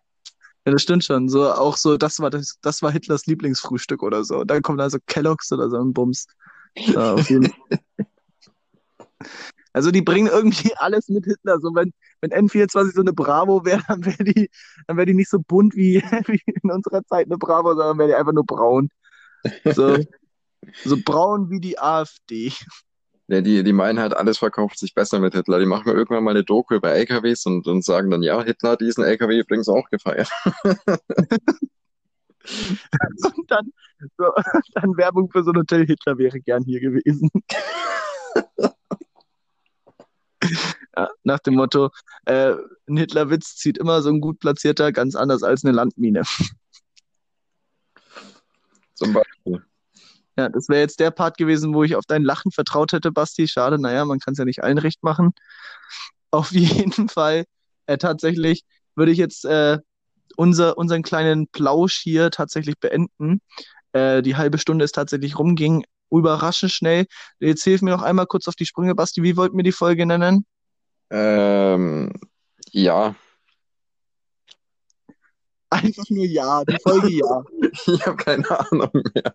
Ja, 0.66 0.72
das 0.72 0.82
stimmt 0.82 1.04
schon. 1.04 1.28
So, 1.28 1.50
auch 1.50 1.76
so, 1.76 1.96
das 1.96 2.18
war 2.20 2.30
das, 2.30 2.58
das 2.62 2.82
war 2.82 2.90
Hitlers 2.90 3.26
Lieblingsfrühstück 3.26 4.02
oder 4.02 4.24
so. 4.24 4.44
Dann 4.44 4.62
kommt 4.62 4.80
also 4.80 4.98
Kellogg's 5.06 5.52
oder 5.52 5.70
so 5.70 5.76
ein 5.78 5.92
Bums. 5.92 6.26
Ja, 6.76 7.14
auf 7.14 7.30
jeden 7.30 7.52
Also 9.72 9.92
die 9.92 10.02
bringen 10.02 10.26
irgendwie 10.26 10.74
alles 10.76 11.08
mit 11.08 11.24
Hitler. 11.24 11.58
So 11.60 11.74
wenn, 11.74 11.92
wenn 12.20 12.32
N24 12.32 12.92
so 12.92 13.00
eine 13.00 13.12
Bravo 13.12 13.64
wäre, 13.64 13.82
dann 13.88 14.04
wäre 14.04 14.24
die, 14.24 14.50
dann 14.86 14.96
wäre 14.96 15.06
die 15.06 15.14
nicht 15.14 15.30
so 15.30 15.38
bunt 15.38 15.76
wie, 15.76 16.02
wie 16.26 16.40
in 16.44 16.70
unserer 16.70 17.04
Zeit 17.04 17.26
eine 17.26 17.38
Bravo, 17.38 17.74
sondern 17.74 17.98
wäre 17.98 18.08
die 18.08 18.14
einfach 18.14 18.32
nur 18.32 18.44
braun. 18.44 18.88
So, 19.64 19.96
so 20.84 20.96
braun 21.04 21.50
wie 21.50 21.60
die 21.60 21.78
AfD. 21.78 22.52
Ja, 23.28 23.40
die, 23.40 23.62
die 23.62 23.72
meinen 23.72 24.00
halt, 24.00 24.14
alles 24.14 24.38
verkauft 24.38 24.78
sich 24.78 24.94
besser 24.94 25.20
mit 25.20 25.34
Hitler. 25.34 25.60
Die 25.60 25.66
machen 25.66 25.84
mir 25.86 25.96
irgendwann 25.96 26.24
mal 26.24 26.32
eine 26.32 26.42
Doku 26.42 26.74
über 26.74 26.90
LKWs 26.90 27.46
und, 27.46 27.66
und 27.68 27.84
sagen 27.84 28.10
dann, 28.10 28.22
ja, 28.22 28.42
Hitler 28.42 28.70
hat 28.70 28.80
diesen 28.80 29.04
LKW 29.04 29.38
übrigens 29.38 29.68
auch 29.68 29.88
gefeiert. 29.90 30.30
Und 32.42 33.50
dann, 33.50 33.70
so, 34.16 34.24
dann 34.74 34.96
Werbung 34.96 35.30
für 35.30 35.44
so 35.44 35.50
ein 35.50 35.58
Hotel 35.58 35.86
Hitler 35.86 36.18
wäre 36.18 36.40
gern 36.40 36.64
hier 36.64 36.80
gewesen. 36.80 37.30
Ja, 40.96 41.08
nach 41.22 41.38
dem 41.40 41.54
Motto, 41.54 41.90
äh, 42.24 42.54
ein 42.88 42.96
Hitlerwitz 42.96 43.56
zieht 43.56 43.78
immer 43.78 44.02
so 44.02 44.10
ein 44.10 44.20
gut 44.20 44.40
platzierter 44.40 44.90
ganz 44.92 45.14
anders 45.14 45.42
als 45.42 45.64
eine 45.64 45.72
Landmine. 45.72 46.22
Zum 49.00 49.14
Beispiel. 49.14 49.64
Ja, 50.36 50.48
das 50.48 50.68
wäre 50.68 50.80
jetzt 50.80 51.00
der 51.00 51.10
Part 51.10 51.36
gewesen, 51.36 51.74
wo 51.74 51.82
ich 51.82 51.96
auf 51.96 52.06
dein 52.06 52.22
Lachen 52.22 52.52
vertraut 52.52 52.92
hätte, 52.92 53.12
Basti. 53.12 53.48
Schade, 53.48 53.80
naja, 53.80 54.04
man 54.04 54.18
kann 54.20 54.32
es 54.32 54.38
ja 54.38 54.44
nicht 54.44 54.62
allen 54.62 54.78
recht 54.78 55.02
machen. 55.02 55.32
Auf 56.30 56.52
jeden 56.52 57.08
Fall, 57.08 57.44
äh, 57.86 57.98
tatsächlich 57.98 58.62
würde 58.94 59.10
ich 59.10 59.18
jetzt 59.18 59.44
äh, 59.44 59.78
unser, 60.36 60.78
unseren 60.78 61.02
kleinen 61.02 61.48
Plausch 61.48 61.98
hier 61.98 62.30
tatsächlich 62.30 62.78
beenden. 62.78 63.40
Äh, 63.92 64.22
die 64.22 64.36
halbe 64.36 64.58
Stunde 64.58 64.84
ist 64.84 64.94
tatsächlich 64.94 65.38
rumging. 65.38 65.84
Überraschend 66.12 66.72
schnell. 66.72 67.06
Jetzt 67.38 67.64
hilf 67.64 67.82
mir 67.82 67.90
noch 67.90 68.02
einmal 68.02 68.26
kurz 68.26 68.48
auf 68.48 68.54
die 68.54 68.66
Sprünge, 68.66 68.94
Basti. 68.94 69.22
Wie 69.22 69.36
wollten 69.36 69.56
wir 69.56 69.64
die 69.64 69.72
Folge 69.72 70.06
nennen? 70.06 70.44
Ähm, 71.10 72.12
ja, 72.70 73.14
Einfach 75.70 76.04
nur 76.08 76.24
ja, 76.24 76.64
die 76.64 76.78
Folge 76.82 77.08
ja. 77.08 77.44
ich 77.86 78.06
habe 78.06 78.16
keine 78.16 78.50
Ahnung 78.50 78.90
mehr. 79.14 79.34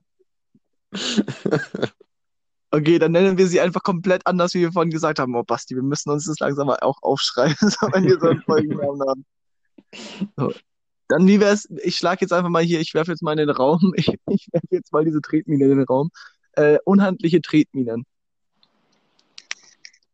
Okay, 2.75 2.99
dann 2.99 3.13
nennen 3.13 3.37
wir 3.37 3.47
sie 3.47 3.61
einfach 3.61 3.83
komplett 3.83 4.27
anders, 4.27 4.53
wie 4.53 4.59
wir 4.59 4.73
vorhin 4.73 4.91
gesagt 4.91 5.19
haben. 5.19 5.33
Oh, 5.35 5.43
Basti, 5.43 5.75
wir 5.75 5.83
müssen 5.83 6.09
uns 6.09 6.25
das 6.25 6.39
langsam 6.39 6.67
mal 6.67 6.79
auch 6.81 7.01
aufschreiben, 7.01 7.55
wenn 7.93 8.03
wir 8.03 8.19
so 8.19 8.27
einen 8.27 8.41
Folgennamen 8.41 9.01
haben. 9.07 9.25
So. 10.35 10.53
Dann, 11.07 11.25
wie 11.25 11.39
wär's, 11.39 11.69
ich 11.83 11.95
schlage 11.95 12.21
jetzt 12.21 12.33
einfach 12.33 12.49
mal 12.49 12.63
hier, 12.63 12.81
ich 12.81 12.93
werfe 12.93 13.11
jetzt 13.11 13.21
mal 13.21 13.31
in 13.31 13.37
den 13.37 13.49
Raum, 13.49 13.93
ich, 13.95 14.09
ich 14.27 14.49
werfe 14.51 14.67
jetzt 14.71 14.91
mal 14.91 15.05
diese 15.05 15.21
Tretmine 15.21 15.63
in 15.63 15.77
den 15.77 15.85
Raum. 15.85 16.11
Äh, 16.53 16.79
unhandliche 16.83 17.41
Tretminen. 17.41 18.05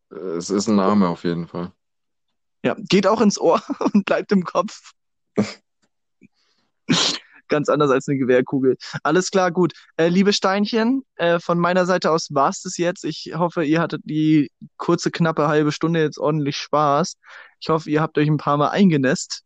Es 0.09 0.51
ist 0.51 0.67
ein 0.67 0.75
Name 0.75 1.07
auf 1.07 1.23
jeden 1.23 1.47
Fall. 1.47 1.71
Ja, 2.63 2.75
geht 2.77 3.07
auch 3.07 3.21
ins 3.21 3.39
Ohr 3.39 3.63
und 3.93 4.05
bleibt 4.05 4.31
im 4.31 4.43
Kopf. 4.43 4.91
Ganz 7.47 7.67
anders 7.67 7.91
als 7.91 8.07
eine 8.07 8.17
Gewehrkugel. 8.17 8.77
Alles 9.03 9.29
klar, 9.29 9.51
gut. 9.51 9.73
Äh, 9.97 10.07
liebe 10.07 10.31
Steinchen, 10.31 11.03
äh, 11.15 11.37
von 11.39 11.59
meiner 11.59 11.85
Seite 11.85 12.11
aus 12.11 12.29
war's 12.31 12.61
das 12.61 12.77
jetzt. 12.77 13.03
Ich 13.03 13.33
hoffe, 13.35 13.63
ihr 13.65 13.81
hattet 13.81 14.03
die 14.05 14.49
kurze, 14.77 15.11
knappe 15.11 15.49
halbe 15.49 15.73
Stunde 15.73 15.99
jetzt 16.01 16.17
ordentlich 16.17 16.55
Spaß. 16.57 17.15
Ich 17.59 17.69
hoffe, 17.69 17.89
ihr 17.89 18.01
habt 18.01 18.17
euch 18.17 18.29
ein 18.29 18.37
paar 18.37 18.55
Mal 18.55 18.69
eingenässt. 18.69 19.43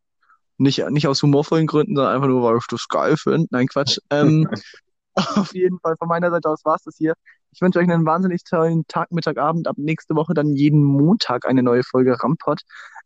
Nicht, 0.57 0.87
nicht 0.89 1.07
aus 1.07 1.21
humorvollen 1.23 1.65
Gründen, 1.65 1.95
sondern 1.95 2.13
einfach 2.13 2.27
nur, 2.27 2.43
weil 2.43 2.57
ich 2.57 2.67
das 2.67 2.87
geil 2.87 3.17
finde. 3.17 3.47
Nein, 3.49 3.67
Quatsch. 3.67 3.97
Ähm, 4.11 4.47
auf 5.15 5.53
jeden 5.53 5.79
Fall 5.79 5.95
von 5.97 6.07
meiner 6.07 6.29
Seite 6.29 6.49
aus 6.49 6.63
war's 6.63 6.83
das 6.83 6.97
hier. 6.97 7.15
Ich 7.55 7.61
wünsche 7.61 7.79
euch 7.79 7.89
einen 7.89 8.05
wahnsinnig 8.05 8.43
tollen 8.43 8.85
Tag, 8.87 9.13
Mittag, 9.13 9.37
Abend. 9.37 9.69
Ab 9.69 9.77
nächste 9.77 10.13
Woche 10.13 10.33
dann 10.33 10.57
jeden 10.57 10.83
Montag 10.83 11.45
eine 11.47 11.63
neue 11.63 11.83
Folge 11.83 12.21
Rampot. 12.21 12.59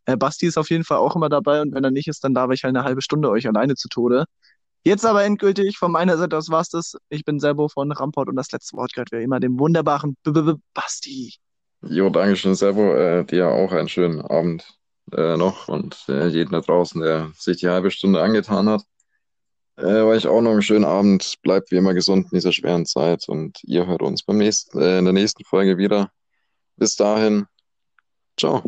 Äh, 0.06 0.16
Basti 0.16 0.46
ist 0.46 0.58
auf 0.58 0.70
jeden 0.70 0.82
Fall 0.82 0.98
auch 0.98 1.14
immer 1.14 1.28
dabei 1.28 1.62
und 1.62 1.72
wenn 1.72 1.84
er 1.84 1.92
nicht 1.92 2.08
ist, 2.08 2.24
dann 2.24 2.34
darf 2.34 2.50
ich 2.50 2.64
halt 2.64 2.74
eine 2.74 2.84
halbe 2.84 3.00
Stunde 3.00 3.30
euch 3.30 3.46
alleine 3.46 3.76
zu 3.76 3.88
Tode. 3.88 4.24
Jetzt 4.82 5.06
aber 5.06 5.22
endgültig 5.22 5.78
von 5.78 5.92
meiner 5.92 6.18
Seite 6.18 6.36
aus 6.36 6.50
war's 6.50 6.68
das. 6.68 6.96
Ich 7.10 7.24
bin 7.24 7.38
Serbo 7.38 7.68
von 7.68 7.92
Rampot 7.92 8.28
und 8.28 8.34
das 8.34 8.50
letzte 8.50 8.76
Wort 8.76 8.92
gehört 8.92 9.12
wie 9.12 9.22
immer 9.22 9.38
dem 9.38 9.56
wunderbaren 9.56 10.16
B 10.24 10.30
-B 10.30 10.40
-B 10.40 10.58
Basti. 10.74 11.34
Jo, 11.82 12.10
Dankeschön, 12.10 12.56
Servo. 12.56 12.92
Äh, 12.94 13.24
dir 13.26 13.46
auch 13.50 13.70
einen 13.70 13.88
schönen 13.88 14.20
Abend 14.20 14.66
äh, 15.12 15.36
noch 15.36 15.68
und 15.68 15.96
äh, 16.08 16.26
jeden 16.26 16.50
da 16.50 16.60
draußen, 16.60 17.00
der 17.00 17.30
sich 17.38 17.58
die 17.58 17.68
halbe 17.68 17.92
Stunde 17.92 18.20
angetan 18.20 18.68
hat. 18.68 18.82
Äh, 19.80 20.02
euch 20.02 20.26
auch 20.26 20.42
noch 20.42 20.52
einen 20.52 20.62
schönen 20.62 20.84
Abend. 20.84 21.36
Bleibt 21.42 21.70
wie 21.70 21.76
immer 21.76 21.94
gesund 21.94 22.26
in 22.30 22.36
dieser 22.36 22.52
schweren 22.52 22.84
Zeit 22.84 23.28
und 23.28 23.58
ihr 23.62 23.86
hört 23.86 24.02
uns 24.02 24.22
beim 24.22 24.36
nächsten, 24.36 24.78
äh, 24.78 24.98
in 24.98 25.04
der 25.04 25.14
nächsten 25.14 25.44
Folge 25.44 25.78
wieder. 25.78 26.10
Bis 26.76 26.96
dahin. 26.96 27.46
Ciao. 28.38 28.62